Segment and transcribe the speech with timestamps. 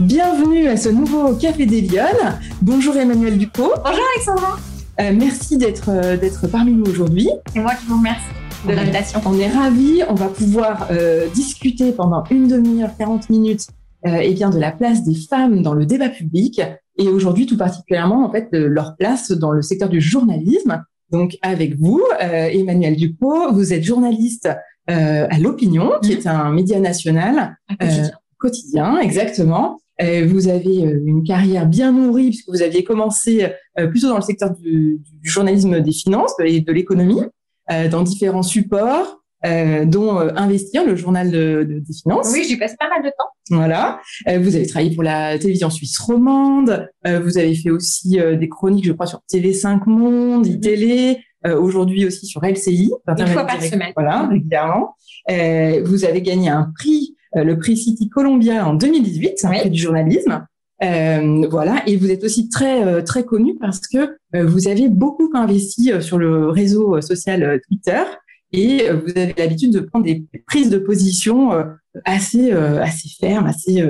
[0.00, 2.38] Bienvenue à ce nouveau Café des Lyonnes.
[2.62, 3.68] Bonjour Emmanuel Dupont.
[3.84, 4.58] Bonjour Alexandra.
[4.98, 7.28] Euh, merci d'être euh, d'être parmi nous aujourd'hui.
[7.52, 8.24] C'est moi qui vous remercie
[8.66, 9.20] de l'invitation.
[9.26, 10.02] On est ravis.
[10.08, 13.66] On va pouvoir euh, discuter pendant une demi-heure, 40 minutes,
[14.06, 16.62] eh bien de la place des femmes dans le débat public
[16.96, 20.82] et aujourd'hui tout particulièrement en fait de leur place dans le secteur du journalisme.
[21.12, 24.48] Donc avec vous, Emmanuel Dupont, vous êtes journaliste
[24.86, 27.58] à l'Opinion, qui est un média national.
[28.38, 29.78] quotidien, exactement.
[30.02, 33.46] Euh, vous avez euh, une carrière bien nourrie puisque vous aviez commencé
[33.78, 37.20] euh, plutôt dans le secteur du, du journalisme des finances et de l'économie,
[37.92, 42.28] dans différents supports, dont Investir, le journal de, de, des finances.
[42.32, 43.28] Oui, j'y passe pas mal de temps.
[43.48, 44.00] Voilà.
[44.26, 46.88] vous avez travaillé pour la télévision suisse romande.
[47.04, 50.56] vous avez fait aussi des chroniques, je crois, sur TV5 Monde, mm-hmm.
[50.56, 51.18] iTélé.
[51.44, 52.90] Aujourd'hui aussi sur LCI.
[53.06, 53.92] Une fois par semaine.
[53.94, 54.96] Voilà, régulièrement.
[55.28, 59.70] vous avez gagné un prix le prix City Columbia en 2018, oui.
[59.70, 60.44] du journalisme.
[60.82, 64.88] Euh, voilà, et vous êtes aussi très euh, très connu parce que euh, vous avez
[64.88, 68.00] beaucoup investi sur le réseau social Twitter
[68.52, 71.50] et vous avez l'habitude de prendre des prises de position
[72.04, 73.80] assez assez fermes, assez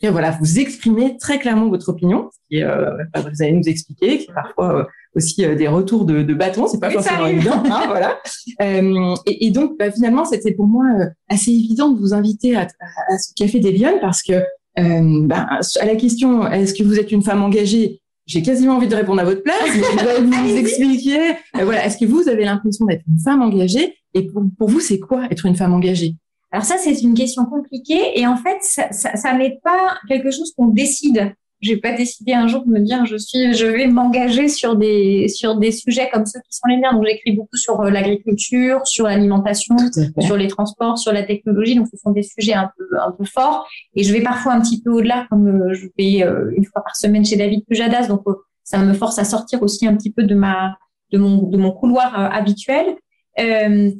[0.00, 4.34] cas, voilà, vous exprimez très clairement votre opinion, qui vous allez nous expliquer, qui est
[4.34, 8.18] parfois aussi des retours de, de bâton, c'est pas forcément évident, hein, voilà.
[8.60, 10.84] et, et, donc, bah, finalement, c'était pour moi
[11.28, 12.68] assez évident de vous inviter à,
[13.08, 14.34] à, ce café des Lyonnes parce que
[14.78, 15.46] euh, ben,
[15.80, 19.20] à la question est-ce que vous êtes une femme engagée j'ai quasiment envie de répondre
[19.20, 21.30] à votre place, mais je vais vous expliquer.
[21.56, 24.80] Euh, voilà, est-ce que vous avez l'impression d'être une femme engagée Et pour, pour vous,
[24.80, 26.16] c'est quoi être une femme engagée?
[26.50, 28.18] Alors ça, c'est une question compliquée.
[28.18, 32.32] Et en fait, ça, ça, ça n'est pas quelque chose qu'on décide j'ai pas décidé
[32.32, 36.10] un jour de me dire je suis je vais m'engager sur des sur des sujets
[36.12, 36.92] comme ceux qui sont les miens.
[36.92, 39.76] Donc j'écris beaucoup sur euh, l'agriculture sur l'alimentation
[40.20, 41.74] sur les transports sur la technologie.
[41.74, 43.66] Donc ce sont des sujets un peu un peu forts.
[43.94, 46.82] Et je vais parfois un petit peu au-delà comme euh, je vais euh, une fois
[46.82, 48.08] par semaine chez David Pujadas.
[48.08, 48.22] Donc
[48.62, 50.76] ça me force à sortir aussi un petit peu de ma
[51.12, 52.96] de mon de mon couloir habituel.
[53.38, 53.90] Euh,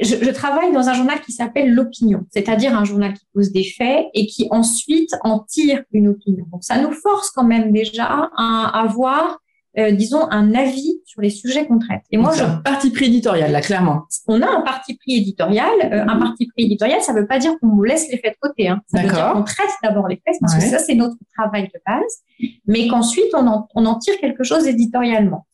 [0.00, 3.64] je, je, travaille dans un journal qui s'appelle l'opinion, c'est-à-dire un journal qui pose des
[3.64, 6.46] faits et qui ensuite en tire une opinion.
[6.52, 9.40] Donc ça nous force quand même déjà à avoir,
[9.78, 12.02] euh, disons, un avis sur les sujets qu'on traite.
[12.12, 12.44] Et moi, je...
[12.44, 14.04] un parti pris éditorial là, clairement.
[14.28, 15.72] On a un parti pris éditorial.
[15.82, 18.48] Euh, un parti pris éditorial, ça ne veut pas dire qu'on laisse les faits de
[18.48, 18.68] côté.
[18.68, 18.82] Hein.
[18.88, 21.80] Ça veut dire qu'on traite d'abord les faits parce que ça c'est notre travail de
[21.86, 25.46] base, mais qu'ensuite on en, on en tire quelque chose éditorialement.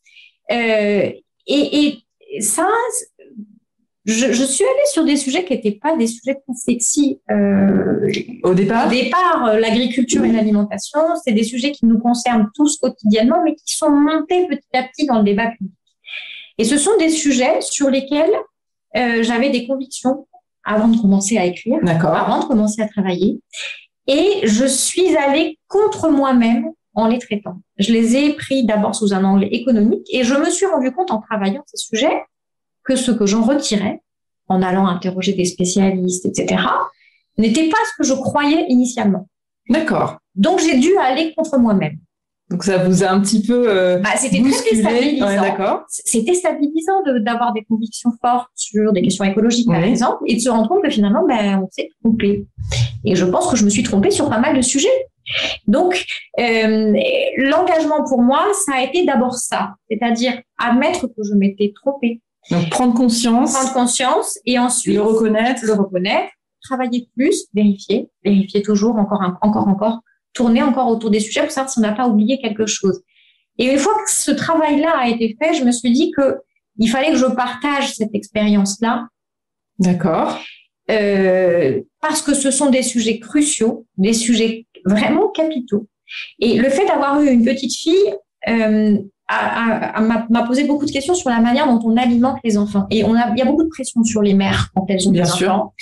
[0.50, 1.10] Euh,
[1.46, 2.68] et, et ça,
[4.04, 8.10] je, je, suis allée sur des sujets qui n'étaient pas des sujets très sexy euh,
[8.42, 8.88] au départ.
[8.88, 13.54] Au départ, euh, l'agriculture et l'alimentation, c'est des sujets qui nous concernent tous quotidiennement, mais
[13.54, 15.72] qui sont montés petit à petit dans le débat public.
[16.58, 18.32] Et ce sont des sujets sur lesquels
[18.96, 20.26] euh, j'avais des convictions
[20.64, 23.40] avant de commencer à écrire, avant de commencer à travailler,
[24.06, 27.56] et je suis allée contre moi-même en les traitant.
[27.78, 31.10] Je les ai pris d'abord sous un angle économique, et je me suis rendu compte
[31.10, 32.22] en travaillant ces sujets
[32.84, 34.00] que ce que j'en retirais
[34.48, 36.62] en allant interroger des spécialistes, etc.,
[37.38, 39.28] n'était pas ce que je croyais initialement.
[39.68, 40.18] D'accord.
[40.34, 41.98] Donc j'ai dû aller contre moi-même.
[42.50, 45.26] Donc ça vous a un petit peu euh, bah, c'était très stabilisant.
[45.26, 45.84] Ouais, d'accord.
[45.88, 50.50] C'était stabilisant d'avoir des convictions fortes sur des questions écologiques par exemple et de se
[50.50, 52.44] rendre compte que finalement ben on s'est trompé.
[53.04, 54.88] Et je pense que je me suis trompée sur pas mal de sujets.
[55.66, 56.04] Donc
[56.38, 56.92] euh,
[57.38, 62.20] l'engagement pour moi ça a été d'abord ça, c'est-à-dire admettre que je m'étais trompée
[62.50, 63.52] donc prendre conscience.
[63.52, 65.64] Prendre conscience et ensuite le reconnaître.
[65.64, 66.30] Le reconnaître,
[66.62, 70.00] travailler plus, vérifier, vérifier toujours, encore, encore, encore,
[70.34, 73.02] tourner encore autour des sujets pour savoir si on n'a pas oublié quelque chose.
[73.58, 76.38] Et une fois que ce travail-là a été fait, je me suis dit que
[76.78, 79.08] il fallait que je partage cette expérience-là.
[79.78, 80.38] D'accord.
[80.90, 85.86] Euh, parce que ce sont des sujets cruciaux, des sujets vraiment capitaux.
[86.38, 88.14] Et le fait d'avoir eu une petite fille,
[88.48, 88.98] euh,
[89.30, 92.86] m'a posé beaucoup de questions sur la manière dont on alimente les enfants.
[92.90, 95.12] Et on a, il y a beaucoup de pression sur les mères quand elles ont
[95.12, 95.74] des enfants.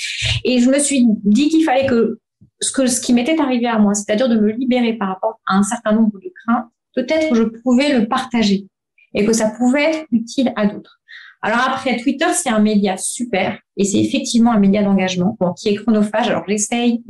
[0.45, 2.21] Et je me suis dit qu'il fallait que
[2.61, 5.57] ce, que ce qui m'était arrivé à moi, c'est-à-dire de me libérer par rapport à
[5.57, 8.67] un certain nombre de craintes, peut-être je pouvais le partager
[9.15, 11.01] et que ça pouvait être utile à d'autres.
[11.43, 15.71] Alors après, Twitter, c'est un média super et c'est effectivement un média d'engagement bon, qui
[15.71, 16.29] est chronophage.
[16.29, 17.03] Alors j'essaye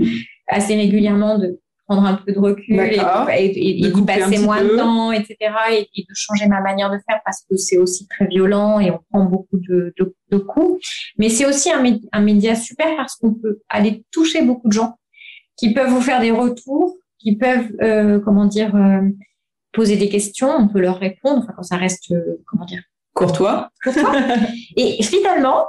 [0.46, 1.58] assez régulièrement de
[1.90, 5.36] prendre un peu de recul et, d'y passer moins de temps, etc.
[5.72, 9.00] Et, de changer ma manière de faire parce que c'est aussi très violent et on
[9.10, 10.86] prend beaucoup de, de, coups.
[11.18, 11.82] Mais c'est aussi un,
[12.12, 14.98] un média super parce qu'on peut aller toucher beaucoup de gens
[15.56, 19.00] qui peuvent vous faire des retours, qui peuvent, euh, comment dire, euh,
[19.72, 22.82] poser des questions, on peut leur répondre, enfin, quand ça reste, euh, comment dire,
[23.14, 23.70] courtois.
[23.82, 24.14] courtois.
[24.76, 25.66] et finalement,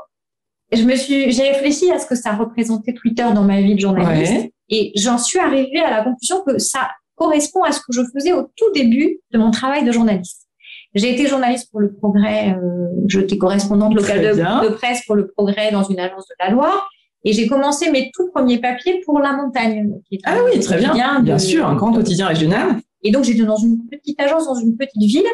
[0.71, 3.79] je me suis, j'ai réfléchi à ce que ça représentait Twitter dans ma vie de
[3.79, 8.01] journaliste, et j'en suis arrivée à la conclusion que ça correspond à ce que je
[8.13, 10.47] faisais au tout début de mon travail de journaliste.
[10.95, 15.27] J'ai été journaliste pour le Progrès, euh, j'étais correspondante locale de, de, presse pour le
[15.27, 16.89] Progrès dans une agence de la Loire.
[17.23, 19.93] Et j'ai commencé mes tout premiers papiers pour La Montagne.
[20.23, 21.21] ah oui, très bien.
[21.21, 22.81] Bien sûr, un grand quotidien régional.
[23.03, 25.27] Et donc, j'étais dans une petite agence, dans une petite ville.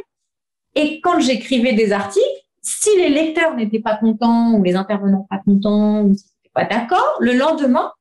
[0.75, 2.25] Et quand j'écrivais des articles,
[2.61, 6.65] si les lecteurs n'étaient pas contents ou les intervenants pas contents ou s'ils n'étaient pas
[6.65, 7.91] d'accord, le lendemain,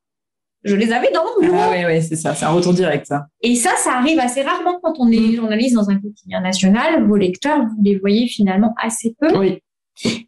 [0.63, 1.59] je les avais dans mon bureau.
[1.59, 3.27] Ah oui, oui, c'est ça, c'est un retour direct, ça.
[3.41, 5.35] Et ça, ça arrive assez rarement quand on est mm.
[5.35, 7.05] journaliste dans un quotidien national.
[7.07, 9.37] Vos lecteurs, vous les voyez finalement assez peu.
[9.37, 9.59] Oui.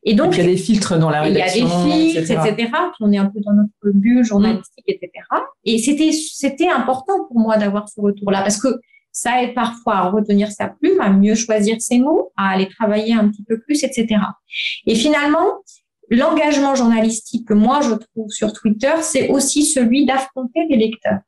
[0.04, 1.68] Et donc, il y a des filtres dans la rédaction.
[1.86, 2.54] Il y a des filtres, etc.
[2.58, 2.72] etc.
[3.02, 5.12] on est un peu dans notre bulle journalistique, etc.
[5.64, 8.70] Et c'était, c'était important pour moi d'avoir ce retour-là parce que
[9.12, 13.14] ça aide parfois à retenir sa plume, à mieux choisir ses mots, à aller travailler
[13.14, 14.08] un petit peu plus, etc.
[14.86, 15.60] Et finalement,
[16.10, 21.20] l'engagement journalistique que moi je trouve sur Twitter, c'est aussi celui d'affronter les lecteurs.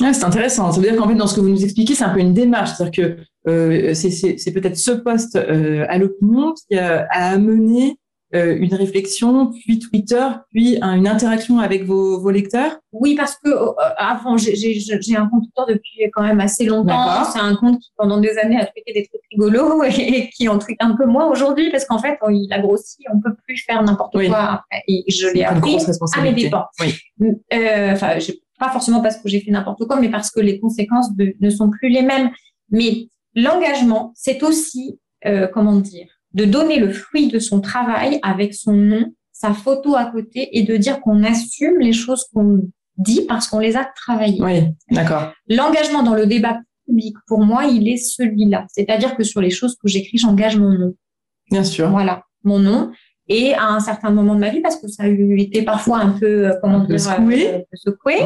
[0.00, 0.72] Ah, c'est intéressant.
[0.72, 2.32] Ça veut dire qu'en fait, dans ce que vous nous expliquez, c'est un peu une
[2.32, 2.70] démarche.
[2.70, 7.98] C'est-à-dire que euh, c'est peut-être ce poste euh, à l'opinion qui a, amené
[8.32, 12.78] une réflexion, puis Twitter, puis une interaction avec vos, vos lecteurs?
[12.92, 17.24] Oui, parce que euh, avant, j'ai un compte Twitter depuis quand même assez longtemps.
[17.24, 20.58] C'est un compte qui, pendant des années, a tweeté des trucs rigolos et, qui en
[20.58, 23.82] tweet un peu moins aujourd'hui parce qu'en fait, il a grossi, on peut plus faire
[23.82, 24.64] n'importe quoi.
[24.88, 25.76] Et je l'ai appris
[26.16, 26.66] à mes dépens.
[26.80, 26.94] Oui.
[27.54, 28.18] Euh, enfin,
[28.58, 31.70] pas forcément parce que j'ai fait n'importe quoi, mais parce que les conséquences ne sont
[31.70, 32.30] plus les mêmes.
[32.70, 38.54] Mais l'engagement, c'est aussi, euh, comment dire, de donner le fruit de son travail avec
[38.54, 42.62] son nom, sa photo à côté et de dire qu'on assume les choses qu'on
[42.96, 44.42] dit parce qu'on les a travaillées.
[44.42, 45.32] Oui, d'accord.
[45.48, 48.66] L'engagement dans le débat public, pour moi, il est celui-là.
[48.68, 50.94] C'est-à-dire que sur les choses que j'écris, j'engage mon nom.
[51.50, 51.90] Bien sûr.
[51.90, 52.92] Voilà, mon nom.
[53.28, 55.98] Et à un certain moment de ma vie, parce que ça a eu été parfois
[55.98, 58.16] un peu, euh, comment dire, secoué, euh, secoué.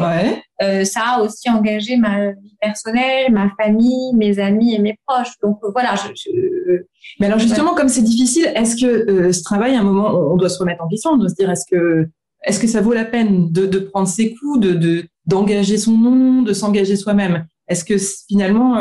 [0.61, 5.33] Euh, ça a aussi engagé ma vie personnelle, ma famille, mes amis et mes proches.
[5.43, 5.93] Donc voilà.
[5.95, 6.81] Je, je...
[7.19, 10.49] Mais alors justement, comme c'est difficile, est-ce que ce travail, à un moment, on doit
[10.49, 12.07] se remettre en question, on doit se dire, est-ce que
[12.43, 16.41] est-ce que ça vaut la peine de, de prendre ses coups, de d'engager son nom,
[16.41, 17.45] de s'engager soi-même?
[17.67, 17.97] Est-ce que
[18.27, 18.79] finalement,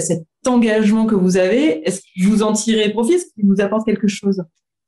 [0.00, 3.14] cet engagement que vous avez, est-ce que vous en tirez profit?
[3.14, 4.42] Est-ce qu'il vous apporte quelque chose?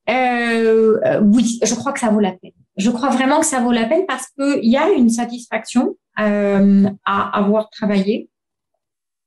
[0.09, 2.53] Euh, euh, oui, je crois que ça vaut la peine.
[2.77, 6.89] Je crois vraiment que ça vaut la peine parce qu'il y a une satisfaction euh,
[7.05, 8.29] à avoir travaillé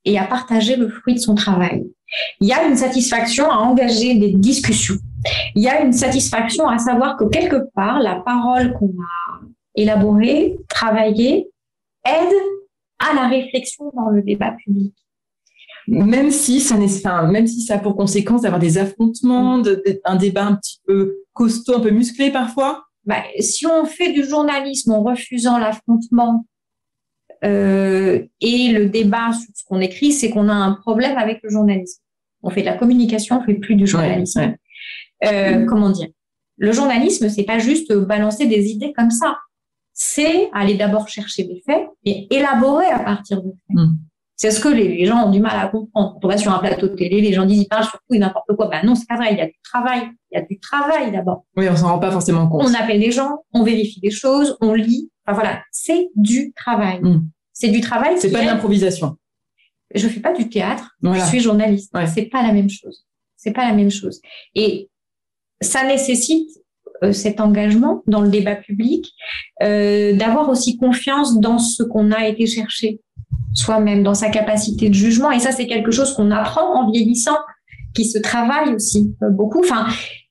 [0.05, 1.85] et à partager le fruit de son travail.
[2.39, 4.97] Il y a une satisfaction à engager des discussions.
[5.55, 9.45] Il y a une satisfaction à savoir que quelque part, la parole qu'on a
[9.75, 11.47] élaborée, travaillée,
[12.05, 12.33] aide
[12.99, 14.93] à la réflexion dans le débat public
[15.87, 20.45] même si ça même si ça a pour conséquence d'avoir des affrontements, de, un débat
[20.45, 22.85] un petit peu costaud, un peu musclé parfois.
[23.05, 26.45] Bah, si on fait du journalisme en refusant l'affrontement
[27.43, 31.49] euh, et le débat sur ce qu'on écrit, c'est qu'on a un problème avec le
[31.49, 32.01] journalisme.
[32.43, 34.55] On fait de la communication, on fait plus du journalisme.
[35.25, 36.09] Euh, comment dire?
[36.57, 39.37] Le journalisme, c'est pas juste balancer des idées comme ça.
[39.93, 43.77] C'est aller d'abord chercher des faits et élaborer à partir de faits.
[43.77, 43.95] Hmm.
[44.41, 46.17] C'est ce que les, gens ont du mal à comprendre.
[46.19, 48.15] Quand on va sur un plateau de télé, les gens disent ils parlent sur tout
[48.15, 48.69] et n'importe quoi.
[48.69, 49.33] Ben non, c'est pas vrai.
[49.33, 50.01] Il y a du travail.
[50.31, 51.45] Il y a du travail d'abord.
[51.55, 52.63] Oui, on s'en rend pas forcément compte.
[52.67, 55.11] On appelle les gens, on vérifie des choses, on lit.
[55.27, 57.01] Enfin voilà, c'est du travail.
[57.03, 57.27] Hmm.
[57.53, 58.15] C'est du travail.
[58.17, 59.15] C'est pas de l'improvisation.
[59.93, 60.89] Je fais pas du théâtre.
[61.03, 61.95] Je suis journaliste.
[62.11, 63.05] C'est pas la même chose.
[63.37, 64.21] C'est pas la même chose.
[64.55, 64.89] Et
[65.61, 66.49] ça nécessite
[67.03, 69.11] euh, cet engagement dans le débat public,
[69.63, 73.01] euh, d'avoir aussi confiance dans ce qu'on a été chercher
[73.53, 75.31] soi-même, dans sa capacité de jugement.
[75.31, 77.37] Et ça, c'est quelque chose qu'on apprend en vieillissant,
[77.93, 79.59] qui se travaille aussi euh, beaucoup.
[79.59, 79.87] Enfin,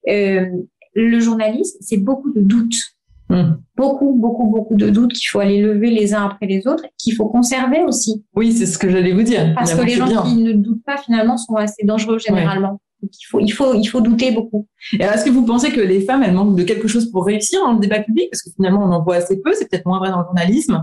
[0.09, 0.47] euh,
[0.95, 2.81] le journalisme, c'est beaucoup de doutes.
[3.29, 3.59] Hmm.
[3.77, 7.15] Beaucoup, beaucoup, beaucoup de doutes qu'il faut aller lever les uns après les autres, qu'il
[7.15, 8.25] faut conserver aussi.
[8.35, 9.55] Oui, c'est ce que j'allais vous dire.
[9.55, 12.81] Parce que les gens qui ne doutent pas, finalement, sont assez dangereux généralement.
[13.03, 14.67] il faut, il faut, il faut douter beaucoup.
[14.99, 17.75] est-ce que vous pensez que les femmes, elles manquent de quelque chose pour réussir dans
[17.75, 18.29] le débat public?
[18.33, 19.53] Parce que finalement, on en voit assez peu.
[19.53, 20.83] C'est peut-être moins vrai dans le journalisme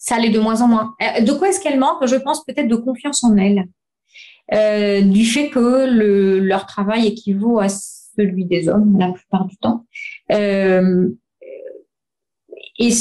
[0.00, 0.94] ça l'est de moins en moins.
[1.02, 3.68] Euh, de quoi est-ce qu'elles manquent Je pense peut-être de confiance en elles,
[4.52, 9.56] euh, du fait que le, leur travail équivaut à celui des hommes la plupart du
[9.58, 9.84] temps.
[10.32, 11.08] Euh,
[12.78, 12.92] et,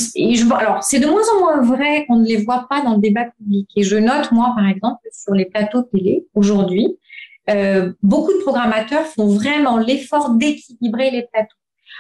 [0.51, 3.25] alors, c'est de moins en moins vrai qu'on ne les voit pas dans le débat
[3.38, 3.70] public.
[3.77, 6.98] Et je note, moi, par exemple, sur les plateaux télé, aujourd'hui,
[7.50, 11.56] euh, beaucoup de programmateurs font vraiment l'effort d'équilibrer les plateaux.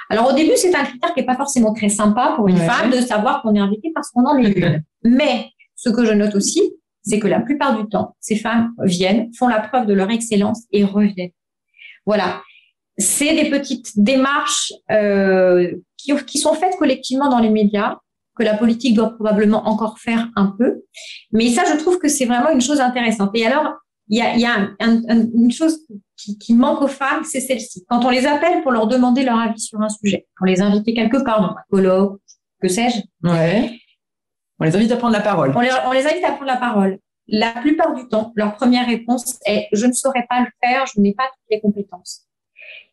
[0.09, 2.89] Alors au début, c'est un critère qui n'est pas forcément très sympa pour une femme
[2.89, 4.83] de savoir qu'on est invité parce qu'on en est une.
[5.03, 6.61] Mais ce que je note aussi,
[7.03, 10.63] c'est que la plupart du temps, ces femmes viennent, font la preuve de leur excellence
[10.71, 11.31] et reviennent.
[12.05, 12.41] Voilà.
[12.97, 17.97] C'est des petites démarches euh, qui, qui sont faites collectivement dans les médias,
[18.35, 20.81] que la politique doit probablement encore faire un peu.
[21.31, 23.31] Mais ça, je trouve que c'est vraiment une chose intéressante.
[23.35, 23.73] Et alors,
[24.09, 25.79] il y a, y a une chose
[26.17, 27.85] qui, qui, manque aux femmes, c'est celle-ci.
[27.87, 30.93] Quand on les appelle pour leur demander leur avis sur un sujet, pour les inviter
[30.93, 32.19] quelque part dans un colloque,
[32.61, 33.01] que sais-je.
[33.27, 33.79] Ouais.
[34.59, 35.53] On les invite à prendre la parole.
[35.55, 36.97] On les, on les invite à prendre la parole.
[37.27, 40.99] La plupart du temps, leur première réponse est je ne saurais pas le faire, je
[40.99, 42.25] n'ai pas toutes les compétences.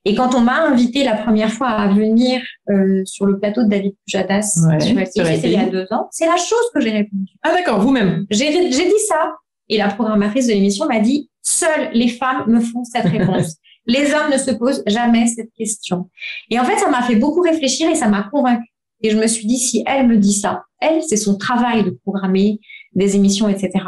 [0.05, 3.69] Et quand on m'a invité la première fois à venir euh, sur le plateau de
[3.69, 7.33] David Pujadas Ouais, c'était il y a deux ans, c'est la chose que j'ai répondu.
[7.43, 8.27] Ah d'accord, vous-même.
[8.31, 9.35] J'ai dit ça.
[9.69, 13.57] Et la programmatrice de l'émission m'a dit seules les femmes me font cette réponse.
[13.87, 16.11] les hommes ne se posent jamais cette question.
[16.51, 18.69] Et en fait, ça m'a fait beaucoup réfléchir et ça m'a convaincue.
[19.03, 21.91] Et je me suis dit, si elle me dit ça, elle, c'est son travail de
[21.91, 22.59] programmer
[22.95, 23.85] des émissions, etc.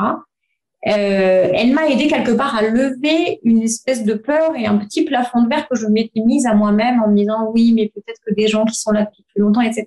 [0.86, 5.04] Euh, elle m'a aidé quelque part à lever une espèce de peur et un petit
[5.04, 8.20] plafond de verre que je m'étais mise à moi-même en me disant oui, mais peut-être
[8.24, 9.86] que des gens qui sont là depuis plus longtemps, etc.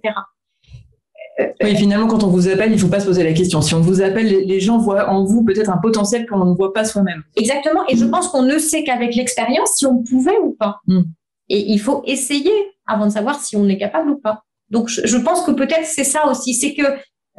[1.63, 3.61] Oui, finalement, quand on vous appelle, il faut pas se poser la question.
[3.61, 6.73] Si on vous appelle, les- gens voient en vous peut-être un potentiel qu'on ne voit
[6.73, 7.23] pas soi-même.
[7.35, 7.81] Exactement.
[7.87, 10.79] Et je pense qu'on ne sait qu'avec l'expérience si on pouvait ou pas.
[10.87, 11.01] Mm.
[11.49, 12.51] Et il faut essayer
[12.85, 14.43] avant de savoir si on est capable ou pas.
[14.69, 16.53] Donc, je, pense que peut-être c'est ça aussi.
[16.53, 16.83] C'est que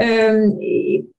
[0.01, 0.51] euh,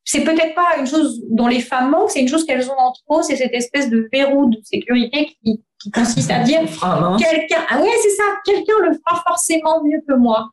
[0.04, 2.92] c'est peut-être pas une chose dont les femmes manquent, c'est une chose qu'elles ont en
[2.92, 3.22] trop.
[3.22, 7.18] C'est cette espèce de verrou de sécurité qui, qui consiste à dire hein.
[7.20, 7.62] quelqu'un.
[7.70, 8.24] Ah ouais, c'est ça.
[8.46, 10.50] Quelqu'un le fera forcément mieux que moi.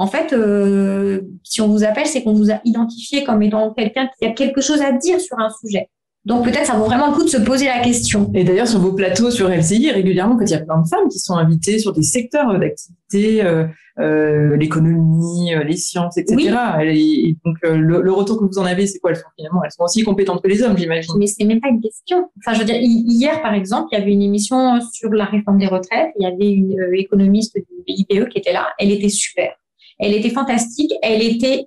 [0.00, 4.08] En fait, euh, si on vous appelle, c'est qu'on vous a identifié comme étant quelqu'un
[4.18, 5.88] qui a quelque chose à dire sur un sujet.
[6.24, 8.30] Donc peut-être ça vaut vraiment le coup de se poser la question.
[8.34, 11.08] Et d'ailleurs, sur vos plateaux sur LCI, régulièrement, quand il y a plein de femmes
[11.10, 13.66] qui sont invitées sur des secteurs d'activité, euh,
[13.98, 16.34] euh, l'économie, les sciences, etc.
[16.80, 17.24] Oui.
[17.26, 19.10] Et, donc, le, le retour que vous en avez, c'est quoi?
[19.10, 21.12] Elles sont finalement, elles sont aussi compétentes que les hommes, j'imagine.
[21.18, 22.28] Mais c'est même pas une question.
[22.38, 25.24] Enfin, je veux dire, hi- hier, par exemple, il y avait une émission sur la
[25.26, 26.10] réforme des retraites.
[26.18, 28.68] Il y avait une économiste du BIPE qui était là.
[28.78, 29.52] Elle était super.
[30.00, 30.92] Elle était fantastique.
[31.02, 31.66] Elle était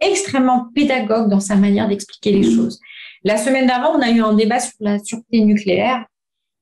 [0.00, 2.80] extrêmement pédagogue dans sa manière d'expliquer les choses.
[3.22, 6.04] La semaine d'avant, on a eu un débat sur la sûreté nucléaire.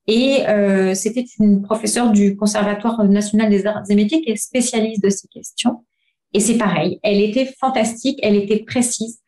[0.07, 5.01] Et euh, c'était une professeure du Conservatoire national des arts et métiers qui est spécialiste
[5.03, 5.85] de ces questions.
[6.33, 9.19] Et c'est pareil, elle était fantastique, elle était précise.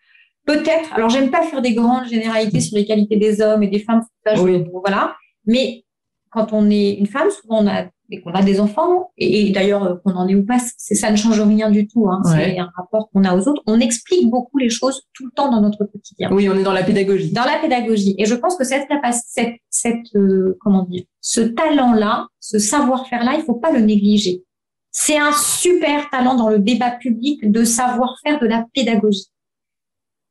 [0.45, 3.79] Peut-être, alors j'aime pas faire des grandes généralités sur les qualités des hommes et des
[3.79, 4.63] femmes, ça, je- Oui.
[4.73, 5.15] voilà.
[5.45, 5.85] Mais
[6.29, 9.51] quand on est une femme, souvent on a et qu'on a des enfants, et, et
[9.51, 12.07] d'ailleurs euh, qu'on en ait ou pas, c'est ça ne change rien du tout.
[12.09, 12.51] Hein, Ouais.
[12.53, 13.61] C'est un rapport qu'on a aux autres.
[13.67, 16.73] On explique beaucoup les choses tout le temps dans notre quotidien Oui, on est dans
[16.73, 17.31] la pédagogie.
[17.31, 18.15] dans la pédagogie.
[18.17, 23.33] Et je pense que cette capacité, cette, cette euh, comment dire, ce talent-là, ce savoir-faire-là,
[23.37, 24.43] il faut pas le négliger.
[24.91, 29.27] C'est un super talent dans le débat public de savoir faire de la pédagogie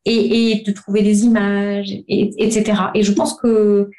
[0.06, 2.82] et, et de trouver des images, et, etc.
[2.94, 3.90] Et je pense que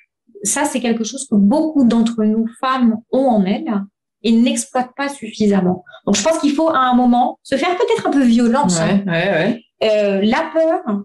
[0.43, 3.81] ça, c'est quelque chose que beaucoup d'entre nous femmes ont en elles
[4.23, 5.83] et n'exploitent pas suffisamment.
[6.05, 8.79] Donc, je pense qu'il faut à un moment se faire peut-être un peu violence.
[8.79, 9.03] hein.
[9.05, 9.61] Ouais, ouais, ouais.
[9.83, 11.03] Euh, la peur,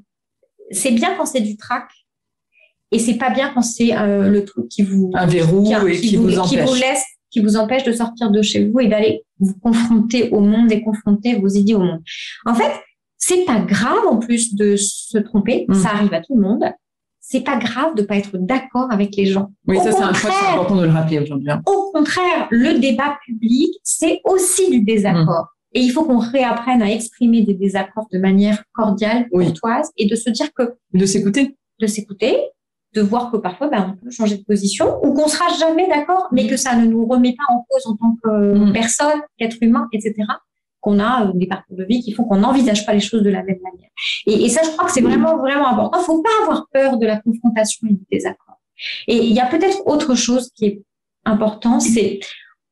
[0.71, 1.85] c'est bien quand c'est du trac,
[2.93, 6.01] et c'est pas bien quand c'est euh, le truc qui vous Un verrou qui, et
[6.01, 6.69] qui, vous, empêche.
[6.69, 10.41] vous laisse, qui vous empêche de sortir de chez vous et d'aller vous confronter au
[10.41, 12.01] monde et confronter vos idées au monde.
[12.47, 12.73] En fait,
[13.17, 15.75] c'est pas grave en plus de se tromper, Mm.
[15.75, 16.65] ça arrive à tout le monde.
[17.33, 19.53] C'est pas grave de pas être d'accord avec les gens.
[19.69, 21.49] Oui, Au ça, c'est un contraire, important de le rappeler aujourd'hui.
[21.49, 21.63] hein.
[21.67, 25.45] au contraire, le débat public, c'est aussi du désaccord.
[25.45, 25.77] Mm.
[25.77, 29.45] Et il faut qu'on réapprenne à exprimer des désaccords de manière cordiale, Oui.
[29.47, 31.57] courtoise, et de se dire que De s'écouter.
[31.81, 32.37] de s'écouter,
[32.95, 36.27] de voir que parfois ben, on peut changer de position ou qu'on sera jamais d'accord,
[36.33, 38.73] mais que ça ne nous remet pas en cause en tant que Mm.
[38.73, 40.15] personne, qu'être humain, etc.
[40.81, 43.43] Qu'on a des parcours de vie qui font qu'on n'envisage pas les choses de la
[43.43, 43.91] même manière.
[44.27, 46.01] Et, et ça, je crois que c'est vraiment vraiment important.
[46.01, 48.61] Il faut pas avoir peur de la confrontation et du désaccord.
[49.07, 50.83] Et il y a peut-être autre chose qui est
[51.27, 52.21] important, c'est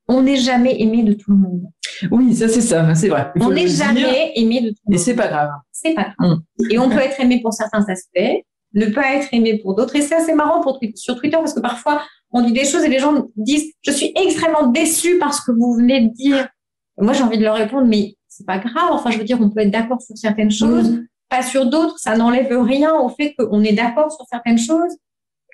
[0.09, 1.65] on n'est jamais aimé de tout le monde.
[2.11, 3.31] Oui, ça, c'est ça, c'est vrai.
[3.41, 5.05] On n'est jamais aimé de tout le Et monde.
[5.05, 5.51] c'est pas grave.
[5.71, 6.39] c'est pas grave.
[6.71, 9.95] Et on peut être aimé pour certains aspects, ne pas être aimé pour d'autres.
[9.97, 12.89] Et c'est assez marrant pour, sur Twitter parce que parfois on dit des choses et
[12.89, 16.49] les gens disent je suis extrêmement déçu parce que vous venez de dire.
[17.01, 18.91] Moi j'ai envie de leur répondre mais c'est pas grave.
[18.91, 21.99] Enfin je veux dire on peut être d'accord sur certaines choses, pas sur d'autres.
[21.99, 24.97] Ça n'enlève rien au fait qu'on est d'accord sur certaines choses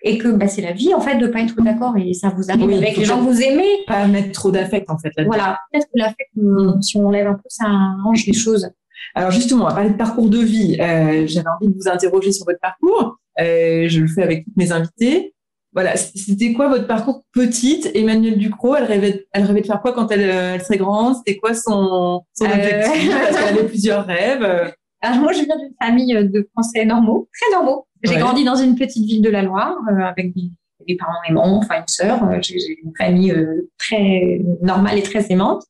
[0.04, 2.50] et que bah, c'est la vie en fait de pas être d'accord et ça vous
[2.50, 3.84] arrive Oui, avec les gens que vous aimez.
[3.86, 5.34] Pas mettre trop d'affect, en fait, là-dedans.
[5.34, 8.70] Voilà peut-être que l'affect euh, si on enlève un peu ça arrange les choses.
[9.14, 10.76] Alors justement, on va parler de parcours de vie.
[10.80, 13.18] Euh, J'avais envie de vous interroger sur votre parcours.
[13.40, 15.33] Euh, je le fais avec toutes mes invités.
[15.74, 17.90] Voilà, c'était quoi votre parcours petite?
[17.94, 21.16] Emmanuelle Ducrot, elle rêvait, elle rêvait de faire quoi quand elle, euh, elle serait grande?
[21.16, 22.48] C'était quoi son, son Euh.
[22.54, 23.10] objectif?
[23.10, 24.72] Parce qu'elle avait plusieurs rêves.
[25.00, 27.86] Alors moi, je viens d'une famille euh, de Français normaux, très normaux.
[28.04, 28.20] J'ai Ouais.
[28.20, 30.50] grandi dans une petite ville de la Loire euh, avec des,
[30.86, 32.20] des parents aimants, enfin une sœur.
[32.42, 35.64] J'ai une famille euh, très normale et très aimante.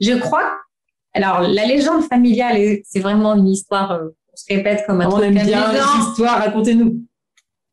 [0.00, 0.52] Je crois
[1.14, 5.32] Alors, la légende familiale, c'est vraiment une histoire, on se répète comme un On aime
[5.34, 7.02] bien l'histoire, racontez-nous.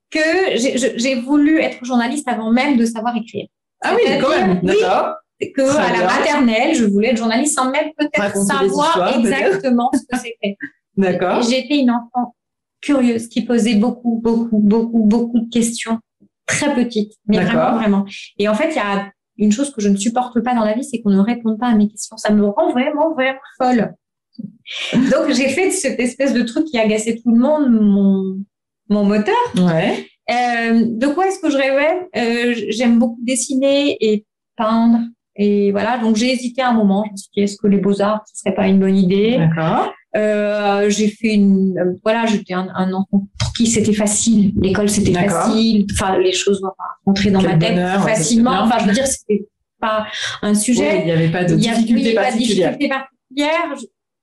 [0.09, 3.47] Que j'ai voulu être journaliste avant même de savoir écrire.
[3.81, 5.15] Ah oui, quand même, d'accord.
[5.39, 10.17] que à la maternelle, je voulais être journaliste sans même peut-être savoir exactement ce que
[10.23, 10.57] c'était.
[10.97, 11.43] D'accord.
[11.43, 12.35] J'étais une enfant
[12.81, 15.99] curieuse qui posait beaucoup, beaucoup, beaucoup, beaucoup de questions
[16.47, 18.05] très petites, mais vraiment, vraiment.
[18.39, 20.73] Et en fait, il y a une chose que je ne supporte pas dans la
[20.73, 22.17] vie, c'est qu'on ne réponde pas à mes questions.
[22.17, 23.93] Ça me rend vraiment, vraiment folle.
[24.93, 28.39] Donc, j'ai fait cette espèce de truc qui agaçait tout le monde mon,
[28.89, 29.35] mon moteur.
[29.55, 30.07] Ouais.
[30.29, 32.07] Euh, de quoi est-ce que je rêvais?
[32.17, 34.25] Euh, J'aime beaucoup dessiner et
[34.57, 34.99] peindre.
[35.35, 37.03] Et voilà, donc j'ai hésité un moment.
[37.05, 39.37] Je me suis dit, est-ce que les beaux-arts, ce serait pas une bonne idée?
[39.37, 39.93] D'accord.
[40.15, 44.53] Euh, j'ai fait une, euh, voilà, j'étais un, un, enfant pour qui c'était facile.
[44.59, 45.85] L'école c'était facile.
[45.91, 46.71] Enfin, les choses vont
[47.05, 48.63] rentrer dans ma tête facilement.
[48.63, 49.47] Enfin, je veux dire, c'était
[49.79, 50.07] pas
[50.41, 51.01] un sujet.
[51.01, 52.77] il n'y avait pas de difficulté particulière.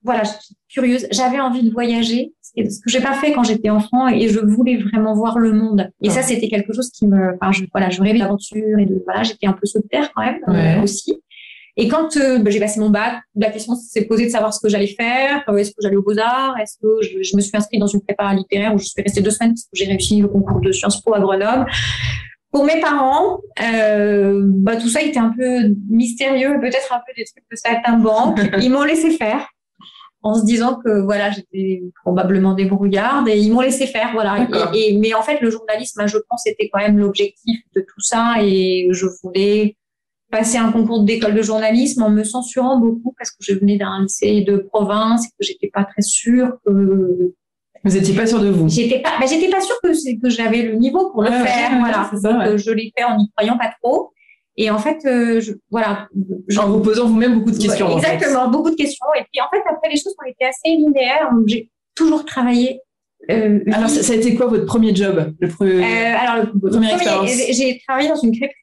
[0.04, 1.06] Voilà, je suis curieuse.
[1.10, 4.76] J'avais envie de voyager, ce que j'ai pas fait quand j'étais enfant, et je voulais
[4.76, 5.90] vraiment voir le monde.
[6.02, 9.02] Et ça, c'était quelque chose qui me, enfin, je, voilà, je rêvais d'aventure et de,
[9.04, 11.18] voilà, j'étais un peu saut de terre quand même euh, aussi.
[11.76, 14.60] Et quand euh, bah, j'ai passé mon bac, la question s'est posée de savoir ce
[14.60, 15.42] que j'allais faire.
[15.56, 18.74] Est-ce que j'allais au Beaux-Arts Est-ce que je, me suis inscrite dans une prépa littéraire
[18.74, 21.14] où je suis restée deux semaines parce que j'ai réussi le concours de Sciences Po
[21.14, 21.66] à Grenoble.
[22.52, 27.24] Pour mes parents, euh, bah, tout ça était un peu mystérieux, peut-être un peu des
[27.24, 28.40] trucs de banque.
[28.62, 29.48] Ils m'ont laissé faire
[30.24, 34.48] en se disant que voilà j'étais probablement débrouillarde et ils m'ont laissé faire voilà.
[34.74, 38.36] Et, mais en fait le journalisme je pense c'était quand même l'objectif de tout ça
[38.40, 39.76] et je voulais
[40.30, 44.02] passer un concours d'école de journalisme en me censurant beaucoup parce que je venais d'un
[44.02, 47.34] lycée de province et que j'étais pas très sûre que
[47.84, 48.66] vous étiez pas sûre de vous.
[48.66, 52.10] J'étais pas bah, j'étais pas sûre que que j'avais le niveau pour le faire voilà.
[52.18, 54.14] ça, je l'ai fait en n'y croyant pas trop
[54.56, 56.08] et en fait euh, je, voilà
[56.58, 59.06] en vous posant vous-même beaucoup de questions exactement beaucoup de questions.
[59.16, 61.30] Et puis en fait après les choses ont été assez linéaires.
[61.46, 62.80] J'ai toujours travaillé
[63.30, 66.88] euh, alors, ça, a été quoi votre premier job le premier, euh, alors, le, premier
[67.26, 68.54] J'ai travaillé dans une crêperie.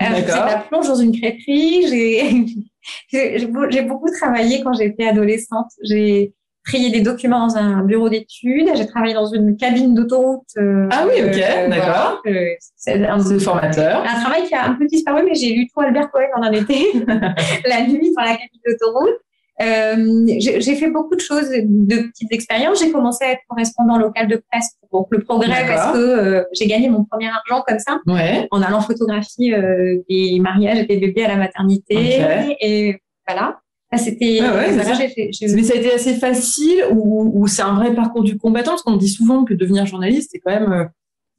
[0.00, 1.86] J'ai fait la plonge dans une crêperie.
[3.10, 5.70] J'ai beaucoup travaillé quand j'étais adolescente.
[5.82, 8.70] J'ai trié des documents dans un bureau d'études.
[8.74, 10.42] J'ai travaillé dans une cabine d'autoroute.
[10.56, 12.22] Euh, ah oui, ok, euh, d'accord.
[12.26, 12.46] Euh,
[12.76, 14.02] c'est un formateur.
[14.02, 16.52] Un travail qui a un peu disparu, mais j'ai lu tout Albert Cohen en un
[16.52, 16.92] été,
[17.66, 19.20] la nuit dans la cabine d'autoroute.
[19.62, 22.80] Euh, j'ai fait beaucoup de choses, de petites expériences.
[22.80, 26.66] J'ai commencé à être correspondant local de presse pour le progrès parce que euh, j'ai
[26.66, 28.48] gagné mon premier argent comme ça ouais.
[28.50, 32.56] en allant photographier euh, des mariages et des bébés à la maternité.
[32.60, 33.60] Et voilà.
[33.96, 34.40] C'était.
[34.42, 38.82] Mais ça a été assez facile ou, ou c'est un vrai parcours du combattant parce
[38.82, 40.88] qu'on dit souvent que devenir journaliste c'est quand même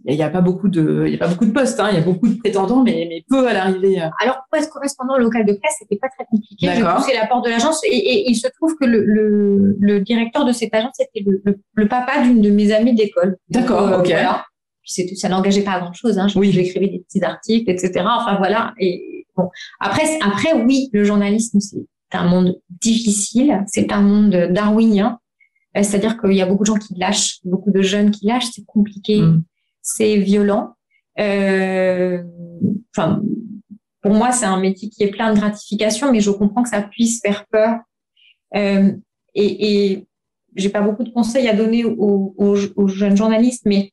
[0.08, 1.88] il n'y a pas beaucoup de, il y a pas beaucoup de postes, hein.
[1.92, 4.02] il y a beaucoup de prétendants, mais, mais peu à l'arrivée.
[4.02, 4.10] Euh.
[4.22, 6.70] Alors, pour être correspondant local de presse, c'était pas très compliqué.
[6.76, 10.02] J'ai poussé la porte de l'agence et, et, il se trouve que le, le, le
[10.02, 11.42] directeur de cette agence était le,
[11.74, 13.38] le, papa d'une de mes amies d'école.
[13.50, 14.08] D'accord, euh, ok.
[14.08, 14.46] Voilà.
[14.84, 16.28] Puis ça n'engageait pas à grand chose, hein.
[16.36, 16.52] Oui.
[16.52, 18.06] J'écrivais des petits articles, etc.
[18.06, 18.74] Enfin, voilà.
[18.80, 19.50] Et bon.
[19.80, 21.84] Après, après, oui, le journalisme, c'est
[22.16, 23.64] un monde difficile.
[23.68, 25.20] C'est un monde darwinien.
[25.78, 28.52] Euh, c'est-à-dire qu'il y a beaucoup de gens qui lâchent, beaucoup de jeunes qui lâchent.
[28.54, 29.22] C'est compliqué.
[29.22, 29.44] Mm
[29.86, 30.74] c'est violent.
[31.20, 32.24] Euh,
[32.96, 33.22] enfin,
[34.02, 36.82] pour moi, c'est un métier qui est plein de gratification, mais je comprends que ça
[36.82, 37.80] puisse faire peur.
[38.56, 38.92] Euh,
[39.36, 40.08] et, et
[40.56, 43.92] j'ai pas beaucoup de conseils à donner aux, aux, jeunes journalistes, mais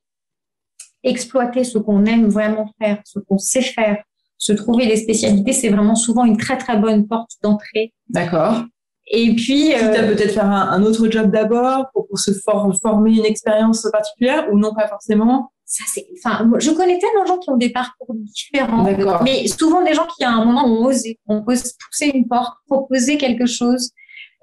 [1.02, 4.02] exploiter ce qu'on aime vraiment faire, ce qu'on sait faire,
[4.42, 7.94] se trouver des spécialités, c'est vraiment souvent une très très bonne porte d'entrée.
[8.08, 8.64] D'accord.
[9.06, 13.86] Et puis, euh, peut-être faire un, autre job d'abord pour, pour se former une expérience
[13.92, 15.52] particulière ou non pas forcément?
[15.64, 18.84] Ça c'est enfin je connais tellement de gens qui ont des parcours différents
[19.22, 22.58] mais souvent des gens qui à un moment ont osé ont osé pousser une porte
[22.66, 23.90] proposer quelque chose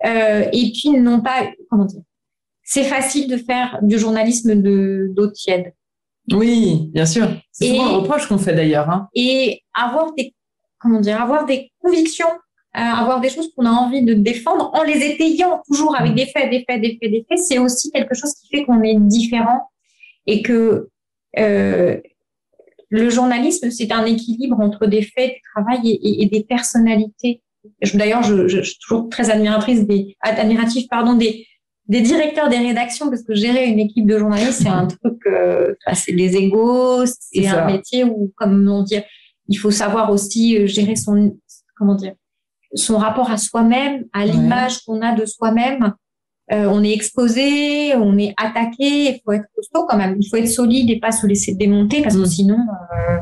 [0.06, 2.02] euh, et puis n'ont pas comment dire
[2.64, 5.72] c'est facile de faire du journalisme de d'eau tiède
[6.34, 9.08] oui bien sûr c'est souvent un reproche qu'on fait d'ailleurs hein.
[9.14, 10.34] et avoir des
[10.80, 12.30] comment dire avoir des convictions
[12.78, 16.26] euh, avoir des choses qu'on a envie de défendre en les étayant toujours avec des
[16.26, 18.96] faits des faits des faits des faits c'est aussi quelque chose qui fait qu'on est
[18.96, 19.70] différent
[20.28, 20.90] et que
[21.38, 21.98] euh,
[22.90, 27.42] le journalisme, c'est un équilibre entre des faits, du travail et, des personnalités.
[27.94, 31.46] D'ailleurs, je, je, suis toujours très admiratrice des, admirative, pardon, des,
[31.90, 35.74] des directeurs des rédactions parce que gérer une équipe de journalistes, c'est un truc, euh,
[35.94, 39.00] c'est des égos, c'est un métier où, comme on dit,
[39.48, 41.36] il faut savoir aussi euh, gérer son,
[41.76, 42.14] comment dire,
[42.76, 45.94] son rapport à soi-même, à l'image qu'on a de soi-même.
[46.52, 50.38] Euh, on est exposé, on est attaqué, il faut être costaud quand même, il faut
[50.38, 52.26] être solide et pas se laisser démonter parce que mm.
[52.26, 53.18] sinon euh,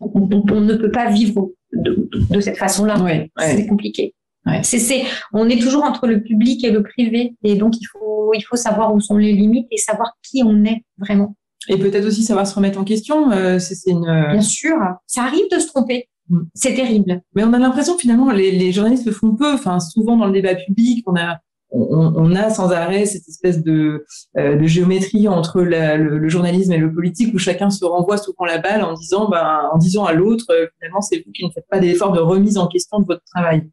[0.00, 2.96] on, ne peut pas vivre de, cette façon-là.
[3.38, 4.14] c'est compliqué.
[4.62, 8.42] C'est, on est toujours entre le public et le privé, et donc il faut, il
[8.42, 11.36] faut savoir où sont les limites et savoir qui on est vraiment.
[11.68, 13.30] Et peut-être aussi savoir se remettre en question.
[13.30, 14.02] Euh, c'est, une...
[14.32, 14.76] Bien sûr,
[15.06, 16.08] ça arrive de se tromper.
[16.28, 16.40] Mm.
[16.54, 17.20] C'est terrible.
[17.34, 19.54] Mais on a l'impression finalement les, les journalistes le font peu.
[19.54, 21.38] Enfin, souvent dans le débat public, on a
[21.72, 24.04] on, on, a sans arrêt cette espèce de,
[24.36, 28.18] euh, de géométrie entre la, le, le, journalisme et le politique où chacun se renvoie
[28.18, 31.46] souvent la balle en disant, ben, en disant à l'autre, euh, finalement, c'est vous qui
[31.46, 33.70] ne faites pas d'effort de remise en question de votre travail.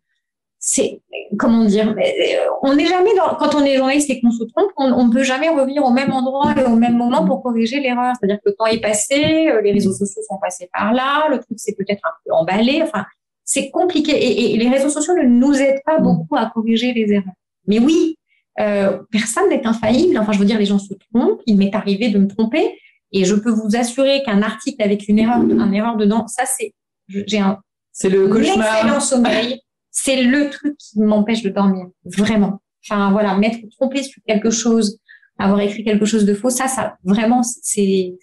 [0.59, 1.01] C'est
[1.37, 4.71] comment dire euh, On n'est jamais dans, quand on est journaliste et qu'on se trompe,
[4.77, 8.13] on ne peut jamais revenir au même endroit et au même moment pour corriger l'erreur.
[8.19, 11.57] C'est-à-dire que le temps est passé, les réseaux sociaux sont passés par là, le truc
[11.59, 12.81] s'est peut-être un peu emballé.
[12.83, 13.05] Enfin,
[13.45, 17.11] c'est compliqué et, et les réseaux sociaux ne nous aident pas beaucoup à corriger les
[17.13, 17.33] erreurs.
[17.65, 18.17] Mais oui,
[18.59, 20.17] euh, personne n'est infaillible.
[20.17, 21.41] Enfin, je veux dire, les gens se trompent.
[21.45, 22.77] Il m'est arrivé de me tromper.
[23.11, 26.73] Et je peux vous assurer qu'un article avec une erreur, un erreur dedans, ça, c'est,
[27.07, 27.59] j'ai un,
[27.91, 28.75] c'est le cauchemar.
[28.75, 29.61] excellent sommeil.
[29.91, 31.87] C'est le truc qui m'empêche de dormir.
[32.05, 32.61] Vraiment.
[32.83, 34.99] Enfin, voilà, m'être trompé sur quelque chose,
[35.37, 38.13] avoir écrit quelque chose de faux, ça, ça, vraiment, c'est,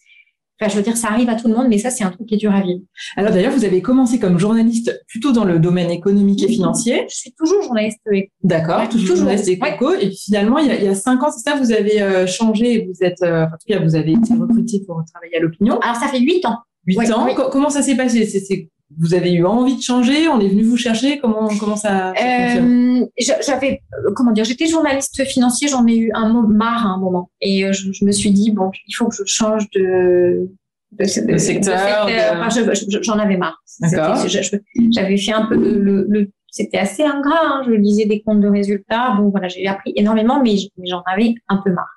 [0.59, 2.27] Enfin, je veux dire, ça arrive à tout le monde, mais ça, c'est un truc
[2.27, 2.81] qui est dur à vivre.
[3.17, 7.05] Alors d'ailleurs, vous avez commencé comme journaliste plutôt dans le domaine économique et financier.
[7.11, 8.01] Je suis toujours journaliste.
[8.43, 9.93] D'accord, toujours, journaliste éco.
[9.93, 12.27] Et finalement, il y, a, il y a cinq ans, c'est ça, vous avez euh,
[12.27, 15.41] changé et vous êtes, euh, en tout cas, vous avez été recruté pour travailler à
[15.41, 15.79] l'opinion.
[15.81, 16.57] Alors ça fait huit ans.
[16.87, 17.29] Huit ans.
[17.53, 18.25] Comment ça s'est passé?
[18.25, 22.13] C'est, vous avez eu envie de changer On est venu vous chercher Comment comment ça,
[22.13, 23.83] euh, J'avais
[24.15, 25.69] comment dire J'étais journaliste financier.
[25.69, 28.31] J'en ai eu un mot marre à un moment, et euh, je, je, me suis
[28.31, 30.49] dit bon, il faut que je change de
[30.93, 32.09] de, de, secteur.
[33.03, 33.61] J'en avais marre.
[34.93, 37.41] J'avais fait un peu le, le c'était assez ingrat.
[37.43, 37.63] Hein.
[37.67, 39.15] Je lisais des comptes de résultats.
[39.19, 41.91] Bon, voilà, j'ai appris énormément, mais j'en avais un peu marre.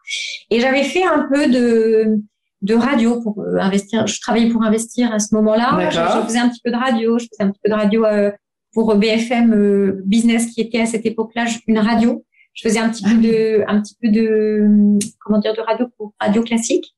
[0.50, 2.20] Et j'avais fait un peu de
[2.62, 4.08] de radio pour euh, investir.
[4.08, 5.90] Je travaillais pour investir à ce moment-là.
[5.90, 7.18] Je, je, faisais un petit peu de radio.
[7.18, 8.32] Je faisais un petit peu de radio euh,
[8.74, 12.26] pour BFM euh, Business qui était à cette époque-là une radio.
[12.54, 16.14] Je faisais un petit peu de, un petit peu de, comment dire, de radio pour
[16.20, 16.94] radio classique.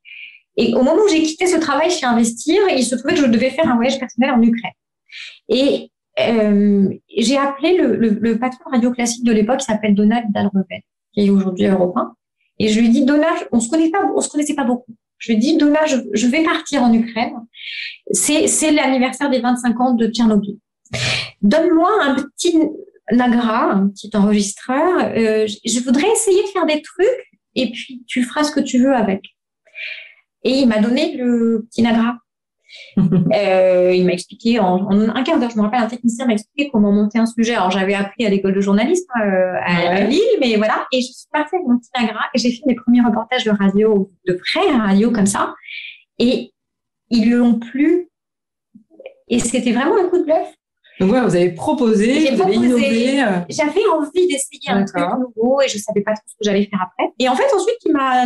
[0.57, 3.25] Et au moment où j'ai quitté ce travail chez Investir, il se trouvait que je
[3.27, 4.71] devais faire un voyage personnel en Ukraine.
[5.49, 10.25] Et euh, j'ai appelé le, le, le, patron radio classique de l'époque, qui s'appelle Donald
[10.31, 10.81] Dalrevel,
[11.13, 12.13] qui est aujourd'hui européen.
[12.59, 14.93] Et je lui ai dit, Donald, on se connaît pas, on se connaissait pas beaucoup.
[15.21, 17.33] Je lui ai dit, Donna, je, vais partir en Ukraine.
[18.11, 20.57] C'est l'anniversaire des 25 ans de Tchernobyl.
[21.43, 22.57] Donne-moi un petit
[23.11, 25.11] Nagra, un petit enregistreur.
[25.15, 28.79] Euh, je voudrais essayer de faire des trucs et puis tu feras ce que tu
[28.79, 29.21] veux avec.
[30.43, 32.17] Et il m'a donné le petit Nagra.
[32.97, 36.69] euh, il m'a expliqué en, un quart d'heure, je me rappelle, un technicien m'a expliqué
[36.71, 37.55] comment monter un sujet.
[37.55, 40.87] Alors j'avais appris à l'école de journalisme euh, à, Lille, mais voilà.
[40.91, 43.51] Et je suis partie avec mon petit Nagra et j'ai fait mes premiers reportages de
[43.51, 45.55] radio, de près radio comme ça.
[46.19, 46.51] Et
[47.09, 48.09] ils lui ont plu.
[49.27, 50.53] Et c'était vraiment un coup de bluff.
[50.99, 53.23] Donc ouais, vous avez proposé, vous avez innové.
[53.23, 53.39] Euh.
[53.49, 56.79] J'avais envie d'essayer un truc nouveau et je savais pas trop ce que j'allais faire
[56.81, 57.11] après.
[57.17, 58.25] Et en fait, ensuite, il m'a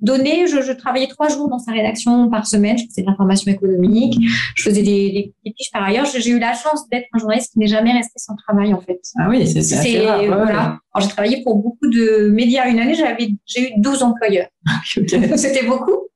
[0.00, 3.50] donné, je, je, travaillais trois jours dans sa rédaction par semaine, je faisais de l'information
[3.50, 4.18] économique,
[4.54, 6.06] je faisais des, des, des fiches par ailleurs.
[6.06, 9.00] J'ai eu la chance d'être un journaliste qui n'est jamais resté sans travail en fait.
[9.18, 10.22] Ah oui, c'est assez rare.
[10.24, 10.78] Voilà.
[11.00, 12.68] J'ai travaillé pour beaucoup de médias.
[12.68, 14.48] Une année, j'avais j'ai eu 12 employeurs.
[14.84, 16.08] C'était beaucoup.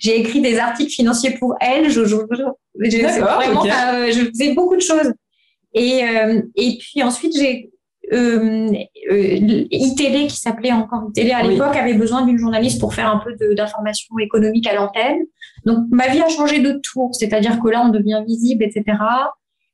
[0.00, 1.90] J'ai écrit des articles financiers pour elle.
[1.90, 5.12] Je, je, je, vraiment, euh, je faisais beaucoup de choses.
[5.74, 7.71] Et, euh, et puis ensuite, j'ai
[8.12, 8.70] euh,
[9.10, 13.34] euh, qui s'appelait encore ITélé à l'époque, avait besoin d'une journaliste pour faire un peu
[13.54, 15.22] d'information économique à l'antenne.
[15.64, 18.84] Donc, ma vie a changé de tour, c'est-à-dire que là, on devient visible, etc.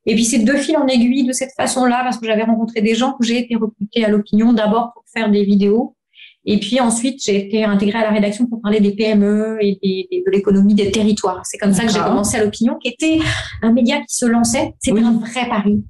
[0.07, 2.95] Et puis, c'est deux fils en aiguille de cette façon-là, parce que j'avais rencontré des
[2.95, 5.97] gens que j'ai été recrutée à l'opinion, d'abord pour faire des vidéos.
[6.45, 10.23] Et puis ensuite, j'ai été intégrée à la rédaction pour parler des PME et des,
[10.25, 11.43] de l'économie des territoires.
[11.45, 13.19] C'est comme ça que j'ai commencé à l'opinion, qui était
[13.63, 14.73] un média qui se lançait.
[14.79, 15.85] C'était un vrai pari.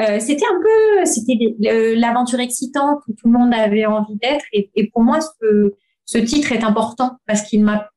[0.00, 1.36] Euh, c'était un peu, c'était
[1.96, 4.44] l'aventure excitante où tout le monde avait envie d'être.
[4.52, 5.72] Et, et, pour moi, ce,
[6.04, 7.90] ce titre est important parce qu'il m'a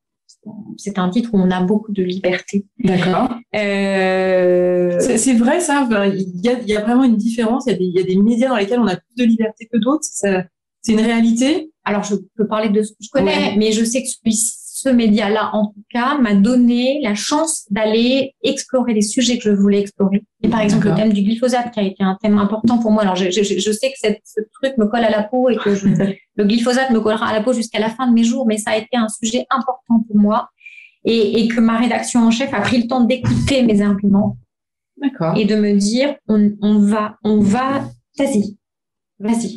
[0.76, 2.66] c'est un titre où on a beaucoup de liberté.
[2.82, 3.30] D'accord.
[3.54, 4.98] Euh...
[5.00, 5.86] C'est vrai ça.
[6.12, 7.64] Il y, a, il y, a, vraiment une différence.
[7.66, 9.24] Il y, a des, il y, a des, médias dans lesquels on a plus de
[9.24, 10.04] liberté que d'autres.
[10.04, 11.70] C'est une réalité.
[11.84, 14.88] Alors je peux parler de ce que je connais, mais je sais que celui-ci ce
[14.88, 19.80] média-là, en tout cas, m'a donné la chance d'aller explorer les sujets que je voulais
[19.80, 20.24] explorer.
[20.42, 23.02] Et par exemple, le thème du glyphosate, qui a été un thème important pour moi.
[23.02, 25.56] Alors, je, je, je sais que cette, ce truc me colle à la peau et
[25.56, 25.86] que je,
[26.36, 28.72] le glyphosate me collera à la peau jusqu'à la fin de mes jours, mais ça
[28.72, 30.48] a été un sujet important pour moi
[31.04, 34.36] et, et que ma rédaction en chef a pris le temps d'écouter mes arguments.
[35.36, 37.84] Et de me dire, on, on va, on va,
[38.18, 38.56] vas-y,
[39.22, 39.56] Vas-y.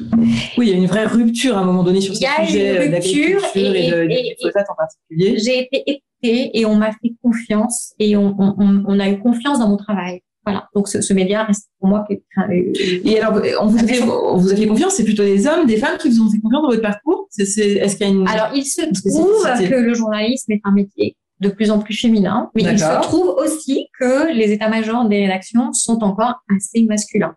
[0.58, 2.91] Oui, il y a une vraie rupture à un moment donné sur ce sujet euh,
[2.91, 5.39] d'agriculture et, et, et, et en particulier.
[5.39, 9.58] J'ai été écoutée et on m'a fait confiance et on, on, on, a eu confiance
[9.60, 10.21] dans mon travail.
[10.45, 10.69] Voilà.
[10.75, 12.06] Donc ce, média reste pour moi.
[12.38, 14.93] Enfin, et alors, on vous, a fait, on vous a fait confiance?
[14.93, 17.28] C'est plutôt des hommes, des femmes qui vous ont fait confiance dans votre parcours?
[17.36, 21.17] Est-ce qu'il y a une Alors, il se trouve que le journalisme est un métier
[21.39, 25.73] de plus en plus féminin, mais il se trouve aussi que les états-majors des rédactions
[25.73, 27.36] sont encore assez masculins.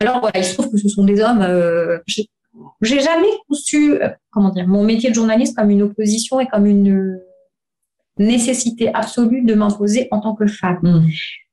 [0.00, 1.42] Alors voilà, il se trouve que ce sont des hommes.
[1.42, 1.98] Euh,
[2.80, 6.66] j'ai jamais conçu, euh, comment dire, mon métier de journaliste comme une opposition et comme
[6.66, 7.18] une
[8.18, 10.80] nécessité absolue de m'imposer en tant que femme.
[10.82, 11.08] Hmm.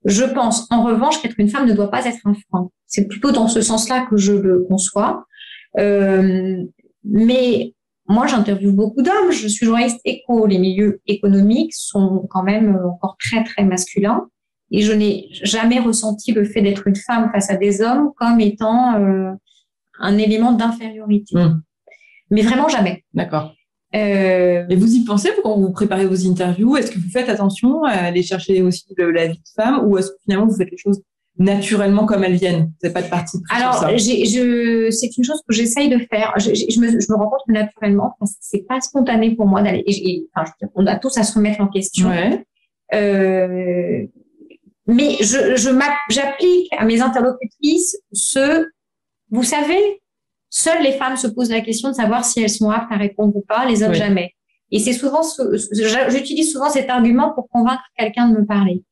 [0.06, 2.70] Je pense, en revanche, qu'être une femme ne doit pas être un frein.
[2.88, 5.26] C'est plutôt dans ce sens-là que je le conçois.
[5.80, 6.64] Euh,
[7.04, 7.74] mais
[8.08, 9.32] moi, j'interviewe beaucoup d'hommes.
[9.32, 10.46] Je suis journaliste éco.
[10.46, 14.28] Les milieux économiques sont quand même encore très, très masculins.
[14.74, 18.40] Et je n'ai jamais ressenti le fait d'être une femme face à des hommes comme
[18.42, 19.32] étant euh,
[20.00, 21.38] un élément d'infériorité.
[21.38, 21.62] Hmm.
[22.32, 23.06] Mais vraiment jamais.
[23.14, 23.54] D'accord.
[23.96, 24.66] Euh...
[24.68, 26.76] Et vous y pensez quand vous préparez vos interviews?
[26.76, 30.10] Est-ce que vous faites attention à aller chercher aussi la vie de femme ou est-ce
[30.10, 31.04] que finalement vous faites les choses
[31.38, 32.64] naturellement comme elles viennent?
[32.64, 36.34] Vous n'avez pas de parti Alors, je, c'est une chose que j'essaye de faire.
[36.38, 39.84] Je, je, me, je, me, rends compte que naturellement, c'est pas spontané pour moi d'aller.
[40.36, 42.10] Enfin, on a tous à se remettre en question.
[42.10, 42.44] Ouais.
[42.96, 44.06] Euh,
[44.88, 45.56] mais je,
[46.10, 48.65] j'applique à mes interlocutrices ce,
[49.32, 50.02] vous savez,
[50.56, 53.36] Seules les femmes se posent la question de savoir si elles sont aptes à répondre
[53.36, 54.36] ou pas, les hommes jamais.
[54.69, 55.22] Et c'est souvent,
[56.10, 58.84] j'utilise souvent cet argument pour convaincre quelqu'un de me parler.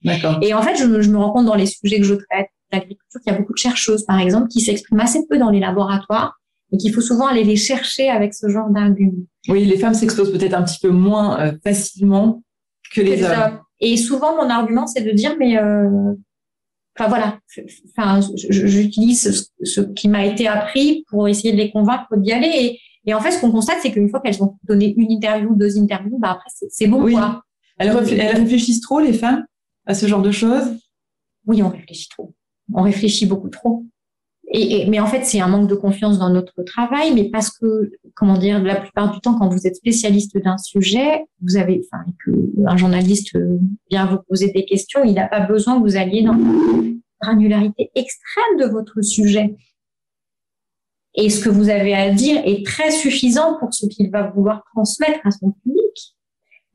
[0.42, 3.32] Et en fait, je, me rends compte dans les sujets que je traite d'agriculture qu'il
[3.32, 6.40] y a beaucoup de chercheuses, par exemple, qui s'expriment assez peu dans les laboratoires
[6.72, 9.24] et qu'il faut souvent aller les chercher avec ce genre d'argument.
[9.48, 12.42] Oui, les femmes s'exposent peut-être un petit peu moins euh, facilement
[12.92, 13.60] que les hommes.
[13.82, 16.14] Et souvent, mon argument, c'est de dire, mais euh,
[17.00, 17.40] Enfin voilà,
[17.98, 22.52] enfin, j'utilise ce, qui m'a été appris pour essayer de les convaincre d'y aller.
[22.54, 25.56] Et, et, en fait, ce qu'on constate, c'est qu'une fois qu'elles ont donné une interview,
[25.56, 27.44] deux interviews, bah après c'est bon quoi.
[27.78, 29.46] Elles, réfléchissent trop les femmes
[29.86, 30.78] à ce genre de choses?
[31.48, 32.34] Oui, on réfléchit trop.
[32.74, 33.86] On réfléchit beaucoup trop.
[34.54, 37.90] Et, mais en fait, c'est un manque de confiance dans notre travail, mais parce que,
[38.16, 42.04] comment dire, la plupart du temps, quand vous êtes spécialiste d'un sujet, vous avez, enfin,
[42.26, 42.32] que
[42.68, 43.38] un journaliste
[43.90, 46.84] vient vous poser des questions, il n'a pas besoin que vous alliez dans la
[47.22, 49.56] granularité extrême de votre sujet.
[51.16, 54.64] Et ce que vous avez à dire est très suffisant pour ce qu'il va vouloir
[54.74, 56.16] transmettre à son public.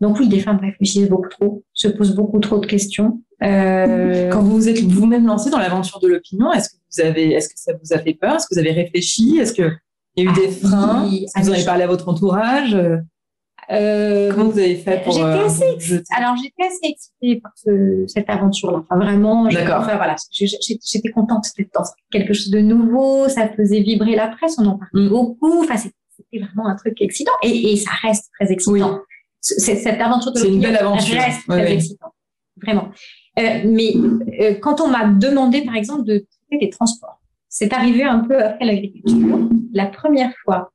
[0.00, 3.22] Donc oui, les femmes réfléchissent beaucoup trop, se posent beaucoup trop de questions.
[3.42, 4.30] Euh...
[4.30, 7.58] Quand vous êtes vous-même lancé dans l'aventure de l'opinion, est-ce que vous avez, est-ce que
[7.58, 8.36] ça vous a fait peur?
[8.36, 9.38] Est-ce que vous avez réfléchi?
[9.38, 9.78] Est-ce qu'il
[10.16, 11.10] y a eu des ah freins?
[11.10, 12.76] que vous avez parlé à votre entourage?
[13.70, 18.04] Euh, Comment vous avez fait pour J'étais euh, assez, alors j'étais assez excitée par ce,
[18.06, 18.78] cette aventure-là.
[18.78, 19.80] Enfin vraiment, D'accord.
[19.80, 23.28] Enfin, voilà, j'étais contente dans quelque chose de nouveau.
[23.28, 25.08] Ça faisait vibrer la presse, on en parlait mm.
[25.08, 25.64] beaucoup.
[25.64, 29.00] Enfin, c'était vraiment un truc excitant et, et ça reste très excitant.
[29.40, 31.20] Cette aventure de C'est une belle aventure.
[31.20, 32.12] reste très excitant,
[32.62, 32.90] vraiment.
[33.38, 33.94] Euh, mais
[34.40, 38.42] euh, quand on m'a demandé, par exemple, de traiter des transports, c'est arrivé un peu
[38.42, 39.48] après l'agriculture.
[39.72, 40.72] La première fois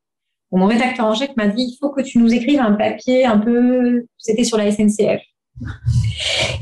[0.51, 3.37] mon rédacteur en chef m'a dit il faut que tu nous écrives un papier un
[3.37, 4.05] peu.
[4.17, 5.21] C'était sur la SNCF.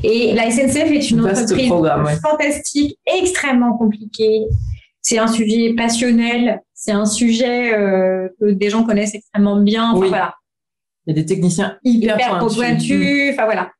[0.04, 1.72] Et la SNCF est une entreprise
[2.22, 4.46] fantastique, extrêmement compliquée.
[5.02, 9.94] C'est un sujet passionnel, c'est un sujet euh, que des gens connaissent extrêmement bien.
[9.96, 10.08] oui.
[10.08, 10.34] voilà.
[11.06, 13.30] Il y a des techniciens hyper, hyper pointus.
[13.32, 13.70] Enfin voilà.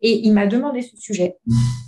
[0.00, 1.36] Et il m'a demandé ce sujet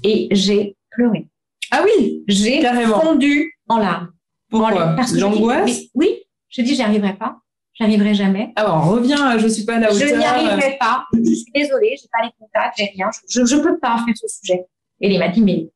[0.03, 1.29] et j'ai pleuré.
[1.71, 4.13] Ah oui, j'ai fondu en larmes.
[4.49, 7.39] Pourquoi L'angoisse Oui, je dis j'y arriverai pas.
[7.75, 8.53] J'arriverai jamais.
[8.57, 10.09] Ah on revient, je suis pas à la hauteur.
[10.09, 11.05] Je n'y arriverai pas.
[11.13, 13.09] Je suis désolée, j'ai pas les contacts, j'ai rien.
[13.29, 14.65] Je, je peux pas faire ce sujet.
[15.01, 15.71] Et il m'a dit, mais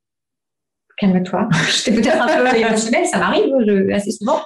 [0.97, 1.49] calme-toi.
[1.71, 3.55] J'étais peut-être un peu émotionnelle, ça m'arrive
[3.93, 4.41] assez souvent.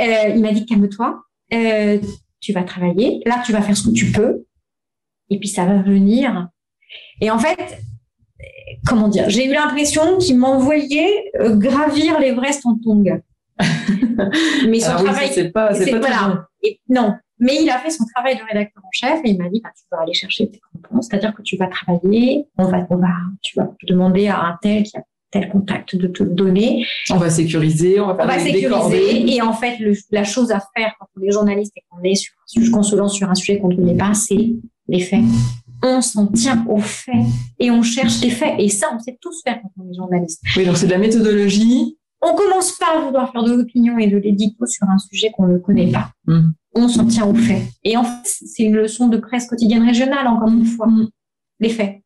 [0.00, 1.20] Euh, il m'a dit, calme-toi.
[1.52, 1.98] Euh,
[2.40, 3.20] tu vas travailler.
[3.26, 4.44] Là, tu vas faire ce que tu peux.
[5.30, 6.48] Et puis, ça va venir.
[7.20, 7.78] Et en fait,
[8.86, 13.20] comment dire, j'ai eu l'impression qu'il m'envoyait euh, gravir l'Everest en tongue.
[14.68, 16.46] mais son travail, c'est pas, c'est pas voilà.
[16.62, 19.48] Et non, mais il a fait son travail de rédacteur en chef et il m'a
[19.48, 22.86] dit bah, tu vas aller chercher tes réponses, c'est-à-dire que tu vas travailler, on va,
[22.90, 23.08] on va,
[23.42, 26.86] tu vas demander à un tel qui a tel contact de te le donner.
[27.10, 29.34] On va sécuriser, on va, faire on va sécuriser.
[29.34, 29.78] Et en fait,
[30.10, 32.32] la chose à faire quand on est journaliste et qu'on est sur,
[32.72, 34.52] qu'on se lance sur un sujet qu'on ne connaît pas, c'est
[34.88, 35.20] les faits.
[35.82, 37.26] On s'en tient aux faits
[37.58, 38.54] et on cherche les faits.
[38.58, 40.42] Et ça, on sait tous faire quand on est journaliste.
[40.56, 44.08] Oui, donc c'est de la méthodologie on commence pas à vouloir faire de l'opinion et
[44.08, 46.10] de l'édito sur un sujet qu'on ne connaît pas.
[46.26, 46.50] Mm.
[46.74, 47.62] On s'en tient aux faits.
[47.84, 50.88] Et en fait, c'est une leçon de presse quotidienne régionale, encore une fois.
[50.88, 51.08] Mm.
[51.60, 51.96] Les faits.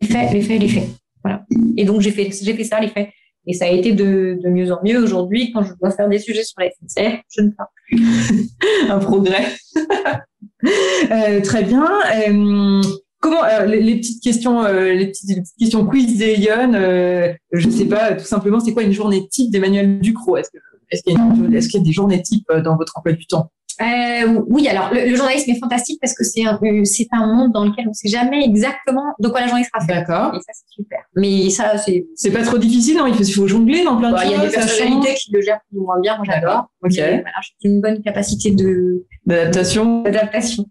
[0.00, 0.88] Les faits, les faits, les faits.
[1.22, 1.44] Voilà.
[1.76, 3.10] Et donc, j'ai fait, j'ai fait ça, les faits.
[3.46, 5.02] Et ça a été de, de mieux en mieux.
[5.02, 8.50] Aujourd'hui, quand je dois faire des sujets sur la SNCF, je ne parle plus.
[8.90, 9.46] un progrès.
[11.10, 11.86] euh, très bien.
[12.26, 12.82] Euh,
[13.20, 18.60] comment les, petites questions, les, petites, questions quiz d'Elion, euh, je sais pas, tout simplement,
[18.60, 20.36] c'est quoi une journée type d'Emmanuel Ducrot?
[20.36, 20.50] Est-ce
[20.90, 23.50] est-ce qu'il y, y, a des journées types dans votre emploi du temps?
[23.80, 27.64] Euh, oui, alors le, journalisme est fantastique parce que c'est un, c'est un monde dans
[27.64, 30.06] lequel on ne sait jamais exactement de quoi la journée sera faite.
[30.06, 30.34] D'accord.
[30.34, 30.98] Et ça, c'est super.
[31.16, 32.06] Mais ça, c'est.
[32.14, 34.26] C'est pas trop difficile, non il faut, il faut jongler dans plein de choses.
[34.26, 36.16] Il y a des personnalités qui le gèrent plus ou moins bien.
[36.16, 36.70] Moi, j'adore.
[36.82, 36.92] Ok.
[36.92, 37.22] J'ai
[37.64, 40.02] une bonne capacité de d'adaptation.
[40.02, 40.64] D'adaptation.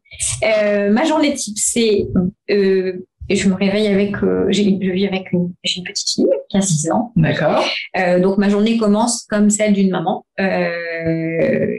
[0.43, 2.07] Euh, ma journée type, c'est
[2.49, 2.93] euh,
[3.35, 6.57] je me réveille avec, euh, j'ai, je vis avec une, j'ai une petite fille qui
[6.57, 7.11] a 6 ans.
[7.15, 7.63] D'accord.
[7.97, 10.25] Euh, donc ma journée commence comme celle d'une maman.
[10.39, 11.75] Euh,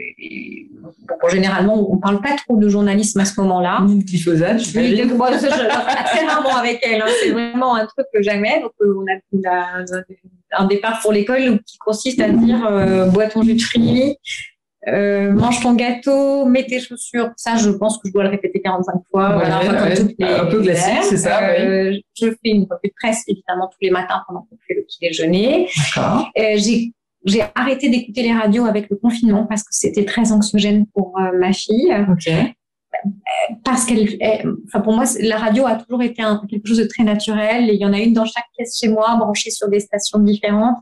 [1.07, 3.81] bon, généralement, on parle pas trop de journalisme à ce moment-là.
[3.85, 4.61] Ni de glyphosate.
[4.75, 7.01] Oui, de, moi, je, très rarement avec elle.
[7.01, 7.11] Hein.
[7.21, 8.61] C'est vraiment un truc que jamais.
[8.61, 9.83] Donc euh, on a, on a
[10.51, 14.17] un départ pour l'école qui consiste à dire euh, bois ton jus de fruits,
[14.87, 17.31] euh, mange ton gâteau, mets tes chaussures.
[17.37, 19.33] Ça, je pense que je dois le répéter 45 fois.
[19.33, 21.49] voilà, un peu classique, c'est ça.
[21.49, 24.83] Euh, Je fais une revue de presse, évidemment, tous les matins pendant qu'on fait le
[24.83, 25.69] petit déjeuner.
[25.95, 26.29] D'accord.
[26.35, 26.93] J'ai
[27.25, 31.37] j'ai arrêté d'écouter les radios avec le confinement parce que c'était très anxiogène pour euh,
[31.37, 31.93] ma fille.
[32.09, 32.31] Ok.
[33.63, 34.17] Parce qu'elle,
[34.67, 37.69] enfin pour moi, la radio a toujours été un, quelque chose de très naturel.
[37.69, 40.19] Et il y en a une dans chaque pièce chez moi, branchée sur des stations
[40.19, 40.77] différentes.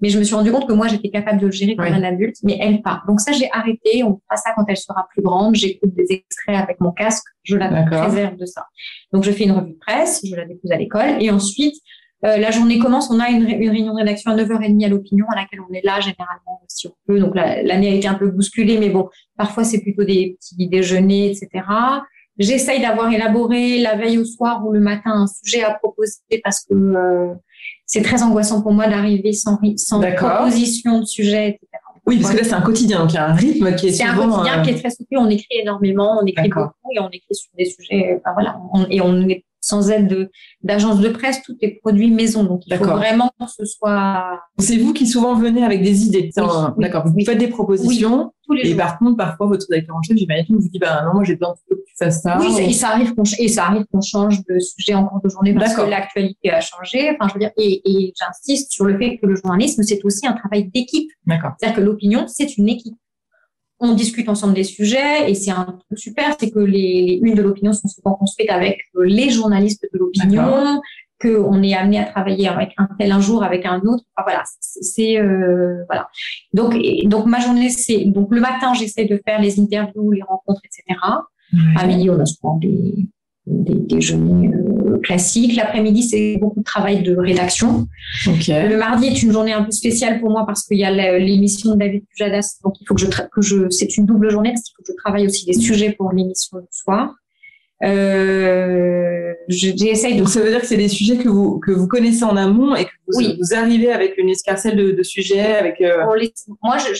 [0.00, 2.02] Mais je me suis rendu compte que moi, j'étais capable de le gérer comme un
[2.02, 3.02] adulte, mais elle pas.
[3.06, 4.02] Donc ça, j'ai arrêté.
[4.02, 5.54] On fera ça quand elle sera plus grande.
[5.54, 7.24] J'écoute des extraits avec mon casque.
[7.44, 8.66] Je la préserve de ça.
[9.12, 11.22] Donc je fais une revue de presse, je la dépose à l'école.
[11.22, 11.76] Et ensuite,
[12.24, 15.26] euh, la journée commence, on a une, une, réunion de rédaction à 9h30 à l'opinion,
[15.30, 17.18] à laquelle on est là généralement si on peut.
[17.18, 21.30] Donc l'année a été un peu bousculée, mais bon, parfois c'est plutôt des petits déjeuners,
[21.30, 21.64] etc.
[22.38, 26.64] J'essaye d'avoir élaboré la veille au soir ou le matin un sujet à proposer parce
[26.64, 27.34] que euh,
[27.86, 31.66] c'est très angoissant pour moi d'arriver sans, sans proposition de sujet, etc.
[32.06, 33.92] Oui, parce que là, c'est un quotidien, donc il y a un rythme qui est
[33.92, 35.18] C'est un quotidien euh, qui est très soutenu.
[35.18, 38.18] On écrit énormément, on écrit beaucoup et on écrit sur des sujets.
[38.18, 38.58] Enfin, voilà,
[38.90, 40.30] et on est sans aide de
[40.62, 42.44] d'agence de presse, tout est produit maison.
[42.44, 44.40] Donc il faut vraiment que ce soit.
[44.58, 46.30] C'est vous qui souvent venez avec des idées.
[46.36, 47.04] D'accord.
[47.06, 48.32] Vous faites des propositions.
[48.44, 51.14] tous les et par contre, parfois votre directeur en chef, j'imagine, vous dit bah non,
[51.14, 52.38] moi j'ai besoin que tu fasses ça.
[52.40, 55.28] Oui, et ça arrive qu'on et ça arrive qu'on change de sujet en cours de
[55.28, 57.10] journée parce que l'actualité a changé.
[57.10, 60.26] Enfin, je veux dire, et, et j'insiste sur le fait que le journalisme c'est aussi
[60.26, 61.10] un travail d'équipe.
[61.26, 61.52] D'accord.
[61.58, 62.96] C'est-à-dire que l'opinion c'est une équipe
[63.82, 67.42] on discute ensemble des sujets et c'est un truc super, c'est que les, unes de
[67.42, 70.80] l'opinion sont souvent construites avec les journalistes de l'opinion,
[71.20, 74.04] qu'on est amené à travailler avec un tel un jour, avec un autre.
[74.24, 76.08] voilà, c'est euh, voilà.
[76.52, 80.62] Donc donc ma journée c'est donc le matin j'essaie de faire les interviews, les rencontres,
[80.64, 80.98] etc.
[81.76, 83.08] À midi on a souvent des
[83.46, 85.56] des déjeuners euh, classiques.
[85.56, 87.88] L'après-midi, c'est beaucoup de travail de rédaction.
[88.26, 91.72] Le mardi est une journée un peu spéciale pour moi parce qu'il y a l'émission
[91.72, 92.58] de David Pujadas.
[92.64, 94.92] Donc, il faut que je, que je, c'est une double journée parce qu'il faut que
[94.92, 97.14] je travaille aussi des sujets pour l'émission du soir.
[97.84, 100.20] Euh, j'essaye de...
[100.20, 102.76] Donc, ça veut dire que c'est des sujets que vous, que vous connaissez en amont
[102.76, 103.36] et que vous, oui.
[103.40, 106.04] vous arrivez avec une escarcelle de, de sujets, avec, euh...
[106.62, 106.94] Moi, je,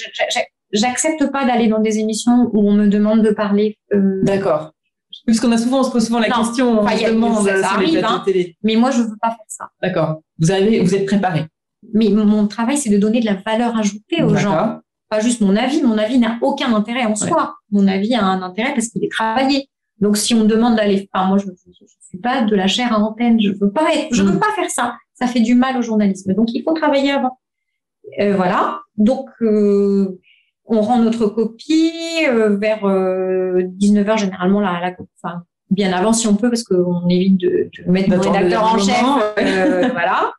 [0.73, 3.79] j'accepte pas d'aller dans des émissions où on me demande de parler.
[3.95, 4.23] Euh...
[4.25, 4.73] D'accord
[5.27, 8.05] parce qu'on a souvent, on se pose souvent la question, on se demande ça, arrive,
[8.05, 8.57] hein, télé.
[8.63, 9.71] Mais moi, je veux pas faire ça.
[9.81, 10.23] D'accord.
[10.39, 11.47] Vous avez, vous êtes préparé.
[11.95, 14.81] Mais mon travail, c'est de donner de la valeur ajoutée aux gens.
[15.09, 15.83] Pas juste mon avis.
[15.83, 17.55] Mon avis n'a aucun intérêt en soi.
[17.71, 19.69] Mon avis a un intérêt parce qu'il est travaillé.
[20.01, 22.93] Donc, si on me demande d'aller, enfin, moi, je ne suis pas de la chair
[22.93, 23.41] à antenne.
[23.41, 24.41] Je veux pas être, je veux mm.
[24.41, 24.97] pas faire ça.
[25.15, 26.35] Ça fait du mal au journalisme.
[26.35, 27.39] Donc, il faut travailler avant.
[28.19, 28.81] Euh, voilà.
[28.97, 30.19] Donc, euh,
[30.73, 31.93] on rend notre copie
[32.27, 37.07] euh, vers 19h euh, généralement la, la enfin, bien avant si on peut parce qu'on
[37.09, 39.05] évite de, de mettre le rédacteur en chef.
[39.39, 40.33] euh, voilà.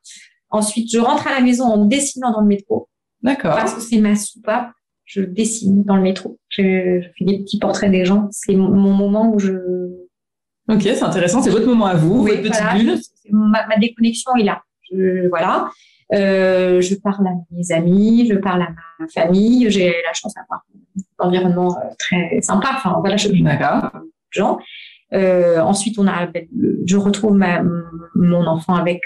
[0.49, 2.89] Ensuite je rentre à la maison en dessinant dans le métro.
[3.21, 3.55] D'accord.
[3.55, 4.71] Parce que c'est ma soupape
[5.05, 6.39] je dessine dans le métro.
[6.49, 8.29] Je, fais des petits portraits des gens.
[8.31, 9.53] C'est mon, moment où je
[10.69, 11.41] ok c'est intéressant.
[11.41, 12.99] C'est votre moment à vous votre petite bulle.
[13.29, 14.63] Ma, ma, déconnexion est là.
[14.91, 15.69] Je, voilà
[16.13, 19.69] euh, je parle à mes amis, je parle à ma famille.
[19.69, 20.63] J'ai la chance d'avoir
[21.19, 22.69] un environnement euh, très sympa.
[22.75, 23.29] Enfin, voilà, je
[24.31, 24.59] gens.
[25.13, 26.27] Euh, ensuite, on a,
[26.85, 27.61] je retrouve ma,
[28.15, 29.01] mon enfant avec,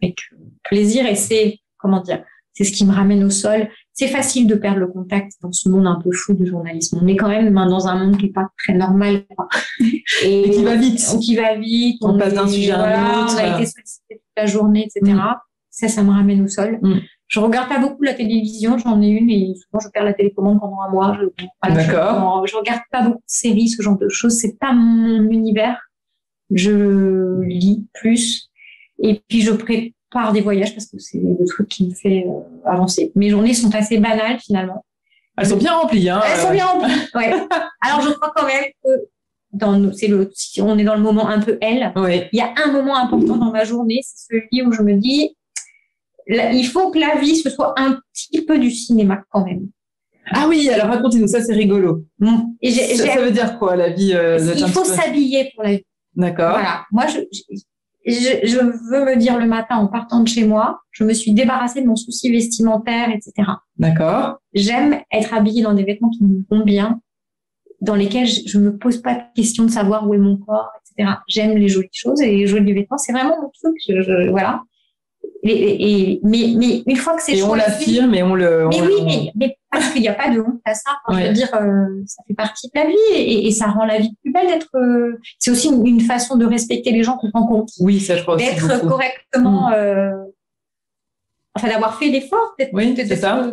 [0.00, 0.18] avec
[0.62, 3.68] plaisir et c'est, comment dire, c'est ce qui me ramène au sol.
[3.92, 6.98] C'est facile de perdre le contact dans ce monde un peu fou du journalisme.
[7.02, 9.24] On est quand même dans un monde qui est pas très normal.
[10.24, 11.00] Et, qui va vite.
[11.20, 11.98] Qui va vite.
[12.02, 13.34] On, passe d'un sujet à un autre.
[13.34, 15.18] On a été sollicité toute la journée, etc.
[15.72, 16.78] Ça, ça me ramène au sol.
[16.82, 16.98] Mm.
[17.28, 20.60] Je regarde pas beaucoup la télévision, j'en ai une et souvent je perds la télécommande
[20.60, 21.18] pendant un mois.
[21.66, 22.46] D'accord.
[22.46, 24.34] Je, je, regarde pas beaucoup de séries, ce genre de choses.
[24.38, 25.80] C'est pas mon univers.
[26.54, 28.50] Je lis plus
[29.02, 32.70] et puis je prépare des voyages parce que c'est le truc qui me fait euh,
[32.70, 33.10] avancer.
[33.14, 34.84] Mes journées sont assez banales finalement.
[35.38, 36.20] Elles sont bien remplies, hein.
[36.26, 36.92] Elles sont bien remplies.
[37.14, 37.32] Ouais.
[37.80, 38.90] Alors je crois quand même que
[39.54, 42.24] dans c'est le, si on est dans le moment un peu elle, Oui.
[42.32, 45.34] il y a un moment important dans ma journée, c'est celui où je me dis,
[46.52, 49.68] il faut que la vie ce soit un petit peu du cinéma quand même.
[50.30, 52.04] Ah oui, alors racontez-nous, ça c'est rigolo.
[52.60, 55.84] Et j'ai- Ça, veut dire quoi la vie euh, il faut s'habiller pour la vie.
[56.14, 56.52] D'accord.
[56.52, 56.84] Voilà.
[56.92, 57.18] Moi, je,
[58.06, 58.12] je,
[58.44, 61.82] je veux me dire le matin en partant de chez moi, je me suis débarrassée
[61.82, 63.32] de mon souci vestimentaire, etc.
[63.78, 64.38] D'accord.
[64.54, 67.00] J'aime être habillée dans des vêtements qui me vont bien,
[67.80, 70.70] dans lesquels je, je me pose pas de question de savoir où est mon corps,
[70.96, 71.14] etc.
[71.28, 73.74] J'aime les jolies choses et les jolis vêtements, c'est vraiment mon truc.
[73.88, 74.62] Je, je- voilà.
[75.44, 78.68] Et, mais, mais une fois que c'est Et on l'affirme et on le.
[78.68, 80.92] mais on- oui, on- mais, mais parce qu'il n'y a pas de honte à ça.
[81.10, 83.98] Je veux dire, euh, ça fait partie de la vie et, et ça rend la
[83.98, 84.68] vie plus belle d'être.
[84.76, 88.22] euh, c'est aussi une, une façon de respecter les gens qu'on rencontre, Oui, ça je
[88.22, 90.12] crois d'être correctement, euh,
[91.56, 93.50] enfin d'avoir fait l'effort, d'être Oui, d'être c'est ça.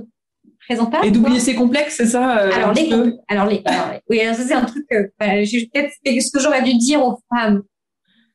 [0.68, 1.08] présentable.
[1.08, 4.22] Et d'oublier ses complexes, c'est ça euh, Alors les, compl- alors les, alors, les- oui,
[4.22, 4.86] alors ça c'est un truc.
[4.92, 7.64] euh, bah, j'ai peut-être ce que j'aurais dû dire aux femmes.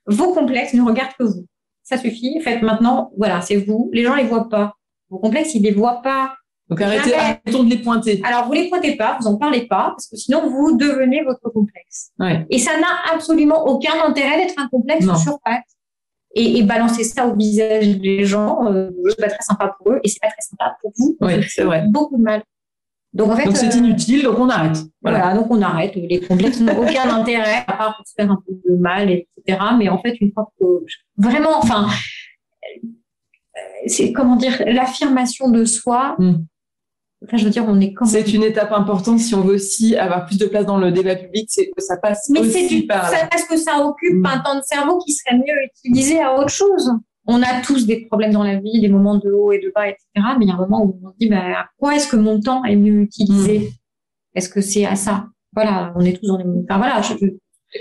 [0.07, 1.47] Vos complexes ne regardent que vous.
[1.85, 2.41] Ça suffit.
[2.41, 3.13] Faites maintenant.
[3.17, 3.91] Voilà, c'est vous.
[3.93, 4.75] Les gens les voient pas.
[5.11, 6.35] Vos complexes, ils les voient pas.
[6.69, 7.23] Donc arrêtez, Jamais.
[7.45, 8.21] arrêtons de les pointer.
[8.25, 11.51] Alors, vous les pointez pas, vous en parlez pas, parce que sinon, vous devenez votre
[11.53, 12.11] complexe.
[12.19, 12.47] Ouais.
[12.49, 15.15] Et ça n'a absolument aucun intérêt d'être un complexe Non.
[15.15, 15.63] sur pattes.
[16.35, 20.01] Et, et balancer ça au visage des gens, euh, c'est pas très sympa pour eux,
[20.03, 21.17] et c'est pas très sympa pour vous.
[21.21, 21.85] Oui, c'est vrai.
[21.89, 22.43] Beaucoup de mal.
[23.15, 23.45] Donc, en fait.
[23.45, 24.77] Donc c'est euh, inutile, donc on arrête.
[25.01, 25.19] voilà.
[25.19, 25.35] Voilà.
[25.35, 25.95] donc on arrête.
[25.95, 29.59] Les complexes n'ont aucun intérêt, à part pour se faire un peu de mal, etc.
[29.79, 30.65] Mais en fait, une fois que
[31.17, 32.89] vraiment, enfin, euh,
[33.87, 36.17] c'est comment dire, l'affirmation de soi.
[36.19, 36.45] Mm.
[37.27, 38.13] Enfin, je veux dire, on est quand même.
[38.13, 41.17] C'est une étape importante si on veut aussi avoir plus de place dans le débat
[41.17, 44.27] public, c'est que ça passe Mais c'est aussi du, par parce que ça occupe Mm.
[44.27, 46.91] un temps de cerveau qui serait mieux utilisé à autre chose.
[47.27, 49.89] On a tous des problèmes dans la vie, des moments de haut et de bas,
[49.89, 50.05] etc.
[50.39, 52.17] Mais il y a un moment où on se dit, bah, à quoi est-ce que
[52.17, 54.37] mon temps est mieux utilisé Mm.
[54.37, 56.45] Est-ce que c'est à ça Voilà, on est tous dans les.
[56.45, 57.01] Enfin voilà.
[57.03, 57.15] je-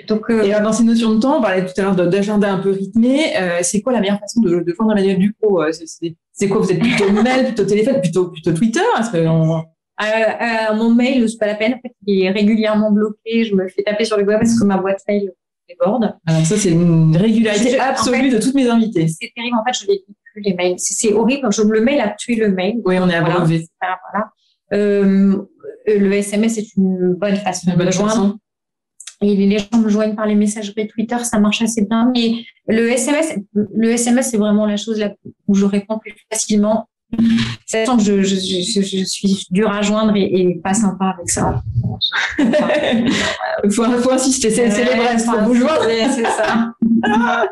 [0.07, 2.51] donc euh, Et alors, dans ces notions de temps, on parlait tout à l'heure d'agenda
[2.53, 3.35] un peu rythmé.
[3.37, 6.71] euh, c'est quoi la meilleure façon de, de vendre Emmanuel Ducrot euh, c'est- quoi Vous
[6.71, 8.79] êtes plutôt mail, plutôt téléphone, plutôt, plutôt Twitter
[9.25, 9.63] on-
[10.01, 11.73] Euh, euh, mon mail, c'est pas la peine.
[11.73, 13.43] En fait, il est régulièrement bloqué.
[13.45, 15.31] Je me fais taper sur le web parce que ma boîte mail
[15.67, 16.15] déborde.
[16.25, 19.07] Alors ça, c'est une régularité Je- en absolue fait- de toutes mes invités.
[19.07, 19.57] C'est terrible.
[19.57, 20.75] En fait, je les lis plus les mails.
[20.77, 21.47] C'est horrible.
[21.51, 22.81] Je, le mail a tué le mail.
[22.85, 23.67] Oui, on est abreuvé.
[23.81, 24.31] Voilà, voilà.
[24.73, 25.37] Euh,
[25.87, 28.09] le SMS est une bonne façon Une de bonne me joindre.
[28.11, 28.39] façon.
[29.21, 32.11] Et les gens me joignent par les messageries Twitter, ça marche assez bien.
[32.13, 32.33] Mais
[32.67, 35.13] le SMS, le SMS, c'est vraiment la chose là
[35.47, 36.89] où je réponds plus facilement.
[37.65, 41.29] Sachant que je, je, je, je suis dure à joindre et, et pas sympa avec
[41.29, 41.61] ça.
[42.39, 45.85] Il faut, faut insister, c'est les Brest pour vous joindre.
[45.87, 46.73] C'est ça.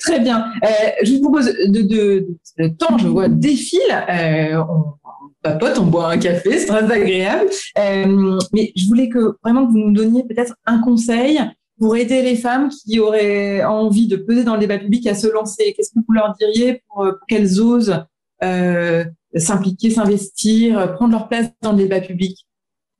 [0.00, 0.44] Très bien.
[0.62, 0.68] Euh,
[1.02, 2.26] je vous propose de, de,
[2.58, 3.80] le temps, je vois, défile.
[4.08, 7.50] Euh, on, on papote, on boit un café, c'est très agréable.
[7.78, 11.40] Euh, mais je voulais que vraiment que vous nous donniez peut-être un conseil
[11.78, 15.26] pour aider les femmes qui auraient envie de peser dans le débat public à se
[15.26, 15.74] lancer.
[15.76, 18.04] Qu'est-ce que vous leur diriez pour, pour qu'elles osent
[18.44, 22.46] euh, s'impliquer, s'investir, prendre leur place dans le débat public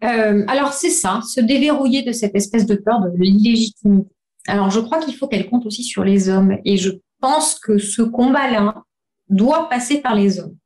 [0.02, 4.10] Euh, alors c'est ça, se déverrouiller de cette espèce de peur de l'illégitimité.
[4.46, 6.90] Alors je crois qu'il faut qu'elle compte aussi sur les hommes et je
[7.20, 8.82] pense que ce combat-là
[9.30, 10.56] doit passer par les hommes.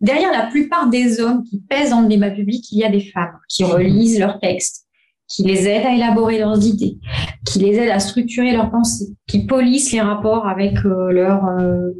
[0.00, 3.04] Derrière la plupart des hommes qui pèsent dans le débat public, il y a des
[3.12, 4.86] femmes qui relisent leurs textes,
[5.28, 6.98] qui les aident à élaborer leurs idées,
[7.46, 11.90] qui les aident à structurer leurs pensées, qui polissent les rapports avec euh, leurs euh,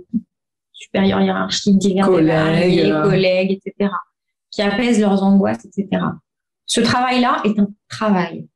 [0.93, 3.03] supérieurs hiérarchiques, divers Collègues, euh.
[3.05, 3.91] collègues, etc.,
[4.51, 6.03] qui apaisent leurs angoisses, etc.
[6.67, 8.47] Ce travail-là est un travail.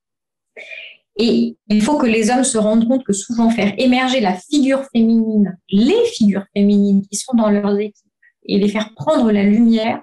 [1.18, 4.84] Et il faut que les hommes se rendent compte que souvent faire émerger la figure
[4.93, 8.03] féminine, les figures féminines qui sont dans leurs équipes,
[8.45, 10.03] et les faire prendre la lumière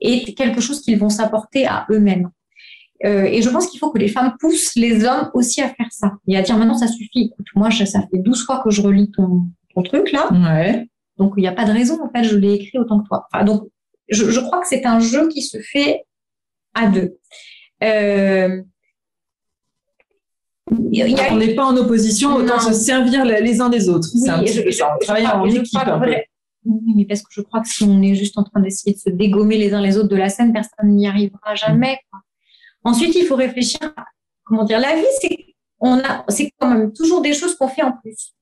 [0.00, 2.30] est quelque chose qu'ils vont s'apporter à eux-mêmes.
[3.04, 5.88] Euh, et je pense qu'il faut que les femmes poussent les hommes aussi à faire
[5.90, 6.12] ça.
[6.26, 7.30] Et à dire maintenant ça suffit.
[7.32, 9.42] Écoute, moi je- ça fait 12 fois que je relis ton,
[9.74, 10.30] ton truc là.
[10.32, 10.86] Ouais.
[11.20, 13.28] Donc, il n'y a pas de raison, en fait, je l'ai écrit autant que toi.
[13.32, 13.68] Enfin, donc,
[14.08, 16.02] je, je crois que c'est un jeu qui se fait
[16.74, 17.18] à deux.
[17.84, 18.62] Euh,
[20.70, 22.60] a On n'est pas en opposition, autant Non.
[22.60, 24.08] se servir les uns des autres.
[24.14, 24.88] Oui, c'est un petit je- peu je- ça.
[24.94, 25.78] On je travaille crois- en équipe.
[25.78, 26.14] un peu.
[26.66, 29.00] Oui, mais parce que je crois que si on est juste en train d'essayer de
[29.00, 31.98] se dégommer les uns les autres de la scène, personne n'y arrivera jamais.
[32.10, 32.20] quoi.
[32.84, 33.80] Ensuite, il faut réfléchir.
[33.96, 34.04] à-
[34.44, 37.82] Comment dire La vie, c'est on a, c'est quand même toujours des choses qu'on fait
[37.82, 38.34] en plus.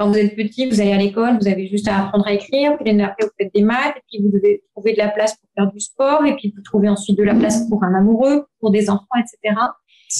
[0.00, 2.74] Quand vous êtes petit, vous allez à l'école, vous avez juste à apprendre à écrire,
[2.76, 5.36] puis l'année après, vous faites des maths, et puis vous devez trouver de la place
[5.36, 8.46] pour faire du sport, et puis vous trouvez ensuite de la place pour un amoureux,
[8.60, 9.60] pour des enfants, etc.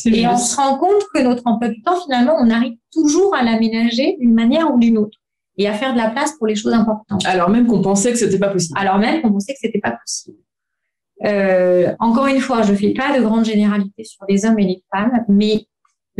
[0.04, 3.42] Et on se rend compte que notre emploi du temps, finalement, on arrive toujours à
[3.42, 5.16] l'aménager d'une manière ou d'une autre
[5.56, 7.24] et à faire de la place pour les choses importantes.
[7.24, 8.78] Alors même qu'on pensait que c'était pas possible.
[8.78, 10.36] Alors même qu'on pensait que c'était pas possible.
[11.24, 14.84] Euh, encore une fois, je fais pas de grandes généralités sur les hommes et les
[14.94, 15.66] femmes, mais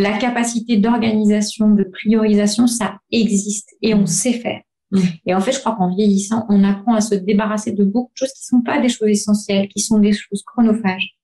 [0.00, 4.60] la capacité d'organisation, de priorisation, ça existe et on sait faire.
[4.90, 5.00] Mm.
[5.26, 8.16] Et en fait, je crois qu'en vieillissant, on apprend à se débarrasser de beaucoup de
[8.16, 11.16] choses qui sont pas des choses essentielles, qui sont des choses chronophages.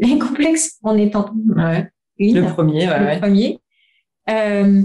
[0.00, 1.90] Les complexes en étant ouais.
[2.18, 3.58] le premier, ouais, le premier.
[4.30, 4.82] Euh,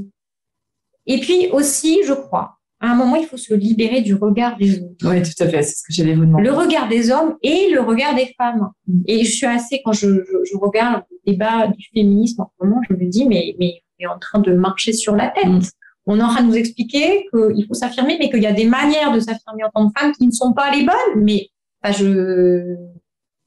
[1.06, 2.57] et puis aussi, je crois,
[2.88, 4.96] à un moment, il faut se libérer du regard des autres.
[5.04, 6.46] Oui, tout à fait, c'est ce que j'allais vous demander.
[6.46, 8.70] Le regard des hommes et le regard des femmes.
[8.88, 9.02] Mm.
[9.08, 12.82] Et je suis assez, quand je, je, regarde le débat du féminisme en ce moment,
[12.90, 15.46] je me dis, mais, mais on est en train de marcher sur la tête.
[15.46, 15.60] Mm.
[16.06, 18.66] On est en train de nous expliquer qu'il faut s'affirmer, mais qu'il y a des
[18.66, 21.24] manières de s'affirmer en tant que femme qui ne sont pas les bonnes.
[21.24, 21.50] Mais
[21.84, 22.78] enfin, je,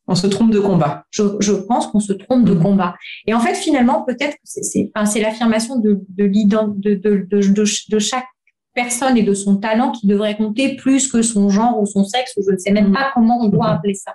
[0.06, 1.06] on se trompe de combat.
[1.10, 2.62] Je, je pense qu'on se trompe de mm.
[2.62, 2.96] combat.
[3.26, 7.98] Et en fait, finalement, peut-être que c'est enfin, l'affirmation de, de, de, de, de, de,
[7.98, 8.26] chaque
[8.74, 12.34] personne et de son talent qui devrait compter plus que son genre ou son sexe,
[12.36, 12.94] ou je ne sais même mm.
[12.94, 13.76] pas comment on doit mm.
[13.76, 14.14] appeler ça.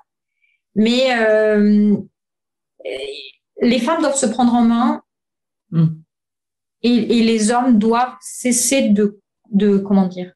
[0.76, 1.96] Mais euh,
[3.62, 5.02] les femmes doivent se prendre en main
[6.82, 9.20] et, et, les hommes doivent cesser de,
[9.52, 10.32] de comment dire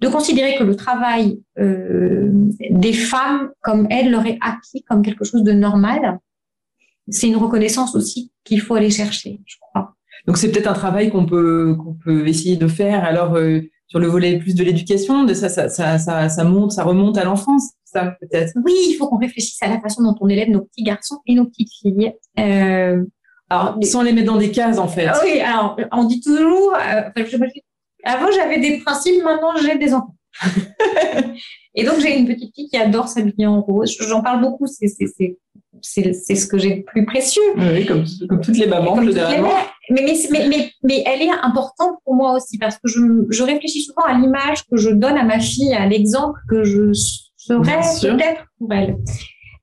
[0.00, 2.28] de considérer que le travail euh,
[2.70, 6.18] des femmes comme elles leur est acquis comme quelque chose de normal,
[7.08, 9.93] c'est une reconnaissance aussi qu'il faut aller chercher, je crois.
[10.26, 13.04] Donc c'est peut-être un travail qu'on peut qu'on peut essayer de faire.
[13.04, 16.72] Alors euh, sur le volet plus de l'éducation, de ça, ça, ça, ça, ça monte,
[16.72, 18.52] ça remonte à l'enfance, ça peut-être.
[18.64, 21.34] Oui, il faut qu'on réfléchisse à la façon dont on élève nos petits garçons et
[21.34, 22.12] nos petites filles.
[22.38, 23.04] Euh,
[23.50, 25.10] alors, sans les mettre dans des cases en fait.
[25.22, 27.10] Oui, alors on dit toujours, euh,
[28.04, 30.14] avant, j'avais des principes, maintenant, j'ai des enfants.
[31.74, 33.96] et donc, j'ai une petite fille qui adore s'habiller en rose.
[34.08, 34.88] J'en parle beaucoup, c'est
[35.84, 37.42] ce que j'ai de plus précieux.
[37.56, 38.04] Oui, comme,
[38.40, 39.50] toutes les mamans, généralement.
[39.90, 43.82] Mais, mais, mais, mais, elle est importante pour moi aussi parce que je, je réfléchis
[43.82, 46.92] souvent à l'image que je donne à ma fille, à l'exemple que je
[47.36, 48.96] serais peut-être pour elle.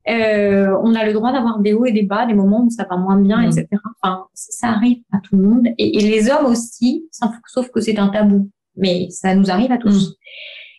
[0.09, 2.85] Euh, on a le droit d'avoir des hauts et des bas, des moments où ça
[2.89, 3.45] va moins bien, mm.
[3.45, 3.67] etc.
[4.01, 5.67] Enfin, ça arrive à tout le monde.
[5.77, 8.49] Et, les hommes aussi, sauf que c'est un tabou.
[8.75, 10.09] Mais ça nous arrive à tous.
[10.09, 10.13] Mm.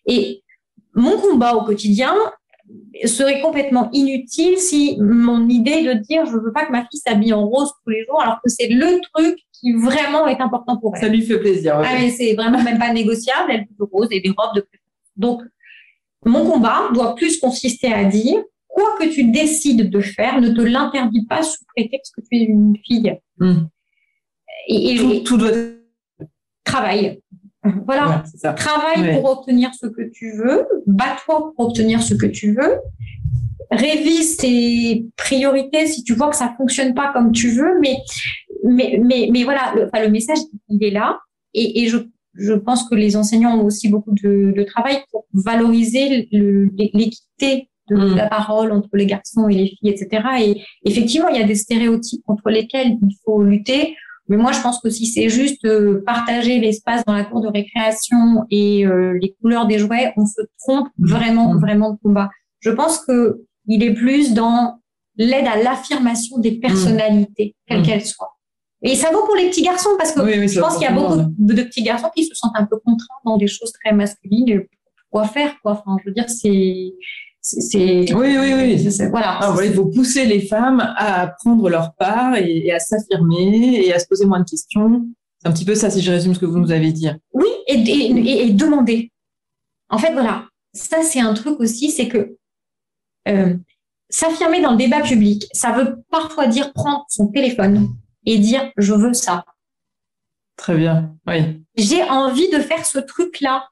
[0.06, 0.42] Et
[0.94, 2.14] mon combat au quotidien
[3.04, 7.32] serait complètement inutile si mon idée de dire je veux pas que ma fille s'habille
[7.32, 10.94] en rose tous les jours, alors que c'est le truc qui vraiment est important pour
[10.96, 11.02] elle.
[11.02, 11.80] Ça lui fait plaisir.
[11.82, 13.52] Ah, mais c'est vraiment même pas négociable.
[13.52, 14.66] Elle veut rose et des robes de
[15.16, 15.42] Donc,
[16.24, 20.60] mon combat doit plus consister à dire quoi que tu décides de faire, ne te
[20.60, 23.18] l'interdis pas sous prétexte que tu es une fille.
[23.38, 23.66] Hmm.
[24.68, 25.50] Et, tout, doit
[26.64, 27.20] travail.
[27.86, 28.24] Voilà,
[28.56, 32.78] travaille pour obtenir ce que tu veux, bats-toi pour obtenir ce que tu veux,
[33.70, 37.98] révise tes priorités si tu vois que ça fonctionne pas comme tu veux, mais
[38.64, 40.38] mais mais, mais voilà, le, le message
[40.68, 41.20] il est là.
[41.54, 41.98] Et, et je
[42.34, 47.96] je pense que les enseignants ont aussi beaucoup de, de travail pour valoriser l'équité de
[47.96, 48.16] mm.
[48.16, 50.22] la parole entre les garçons et les filles, etc.
[50.40, 53.96] Et effectivement, il y a des stéréotypes contre lesquels il faut lutter.
[54.28, 57.48] Mais moi, je pense que si c'est juste euh, partager l'espace dans la cour de
[57.48, 61.60] récréation et euh, les couleurs des jouets, on se trompe vraiment, mm.
[61.60, 62.30] vraiment de combat.
[62.60, 64.78] Je pense que il est plus dans
[65.16, 68.36] l'aide à l'affirmation des personnalités, quelles qu'elles soient.
[68.82, 71.16] Et ça vaut pour les petits garçons parce que je pense qu'il y a beaucoup
[71.38, 74.62] de, petits garçons qui se sentent un peu contraints dans des choses très masculines.
[75.10, 75.72] Quoi faire, quoi.
[75.72, 76.92] Enfin, je veux dire, c'est
[77.42, 79.08] c'est oui oui oui.
[79.10, 79.38] voilà.
[79.40, 83.98] Ah, il faut pousser les femmes à prendre leur part et, à s'affirmer et à
[83.98, 85.08] se poser moins de questions.
[85.40, 87.08] C'est un petit peu ça si je résume ce que vous nous avez dit.
[87.32, 89.10] Oui et, et, et demander.
[89.88, 92.36] En fait voilà ça c'est un truc aussi c'est que
[93.28, 93.54] euh,
[94.08, 97.88] s'affirmer dans le débat public ça veut parfois dire prendre son téléphone
[98.24, 99.44] et dire je veux ça.
[100.56, 101.64] Très bien oui.
[101.76, 103.68] J'ai envie de faire ce truc là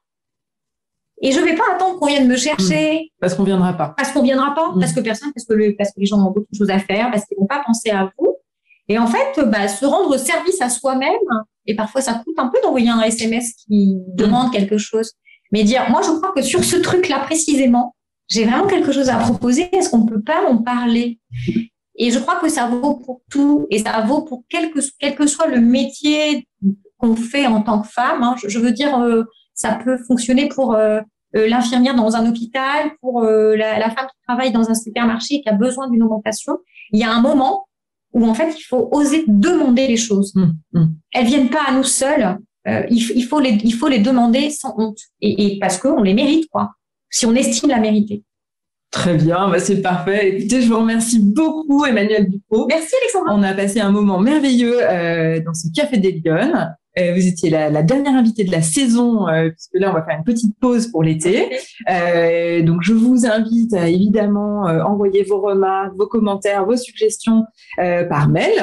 [1.21, 2.95] et je vais pas attendre qu'on vienne me chercher.
[2.95, 3.19] Mmh.
[3.19, 3.93] Parce qu'on viendra pas.
[3.95, 4.69] Parce qu'on viendra pas.
[4.69, 4.79] Mmh.
[4.79, 6.79] Parce que personne, parce que, le, parce que les gens ont beaucoup de choses à
[6.79, 8.35] faire, parce qu'ils vont pas penser à vous.
[8.87, 11.11] Et en fait, bah, se rendre service à soi-même,
[11.67, 14.15] et parfois ça coûte un peu d'envoyer un SMS qui mmh.
[14.15, 15.11] demande quelque chose.
[15.51, 17.95] Mais dire, moi, je crois que sur ce truc-là précisément,
[18.27, 19.69] j'ai vraiment quelque chose à proposer.
[19.75, 21.19] Est-ce qu'on peut pas en parler?
[21.97, 25.15] Et je crois que ça vaut pour tout, et ça vaut pour quel que, quel
[25.15, 26.47] que soit le métier
[26.97, 28.23] qu'on fait en tant que femme.
[28.23, 28.35] Hein.
[28.47, 31.01] Je, veux dire, euh, ça peut fonctionner pour euh,
[31.33, 35.41] l'infirmière dans un hôpital, pour euh, la, la, femme qui travaille dans un supermarché et
[35.41, 36.57] qui a besoin d'une augmentation.
[36.91, 37.67] Il y a un moment
[38.13, 40.33] où en fait il faut oser demander les choses.
[40.35, 40.85] Mmh, mmh.
[41.13, 42.37] Elles viennent pas à nous seules.
[42.67, 46.03] Euh, il, il, faut les, il faut les demander sans honte et, et parce qu'on
[46.03, 46.71] les mérite quoi.
[47.09, 48.23] Si on estime la mériter.
[48.91, 50.37] Très bien, bah c'est parfait.
[50.37, 52.65] Écoutez, je vous remercie beaucoup, Emmanuel Dupont.
[52.67, 53.33] Merci, Alexandra.
[53.33, 56.75] On a passé un moment merveilleux euh, dans ce Café des Lyonnes.
[56.99, 60.03] Euh, vous étiez la, la, dernière invitée de la saison, euh, puisque là, on va
[60.03, 61.49] faire une petite pause pour l'été.
[61.89, 67.45] Euh, donc, je vous invite à évidemment envoyer vos remarques, vos commentaires, vos suggestions
[67.77, 68.53] par mail,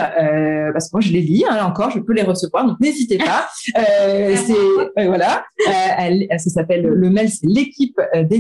[0.73, 3.49] parce que moi, je les lis, hein, encore, je peux les recevoir, donc n'hésitez pas.
[3.75, 5.45] c'est voilà,
[5.99, 8.39] elle, ça s'appelle le mail, c'est l'équipe des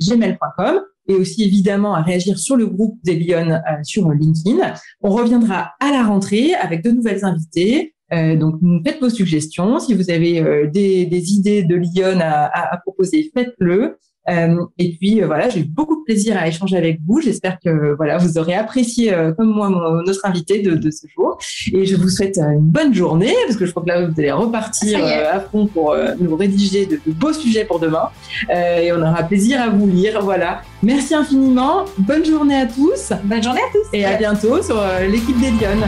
[0.00, 4.74] gmail.com et aussi évidemment à réagir sur le groupe des Lyon sur LinkedIn.
[5.00, 7.94] On reviendra à la rentrée avec de nouvelles invités.
[8.12, 9.78] Euh, donc, faites vos suggestions.
[9.78, 13.96] Si vous avez euh, des, des, idées de Lyon à, à, à proposer, faites-le.
[14.28, 17.20] Euh, et puis euh, voilà, j'ai eu beaucoup de plaisir à échanger avec vous.
[17.20, 19.70] J'espère que voilà, vous aurez apprécié euh, comme moi
[20.04, 21.38] notre invité de, de, ce jour.
[21.72, 24.32] Et je vous souhaite une bonne journée parce que je crois que là vous allez
[24.32, 28.08] repartir à fond pour nous rédiger de, de, beaux sujets pour demain.
[28.50, 30.20] et on aura plaisir à vous lire.
[30.22, 30.62] Voilà.
[30.82, 31.84] Merci infiniment.
[31.98, 33.12] Bonne journée à tous.
[33.24, 33.88] Bonne journée à tous.
[33.96, 34.80] Et à bientôt sur
[35.10, 35.86] l'équipe des Lyonnes.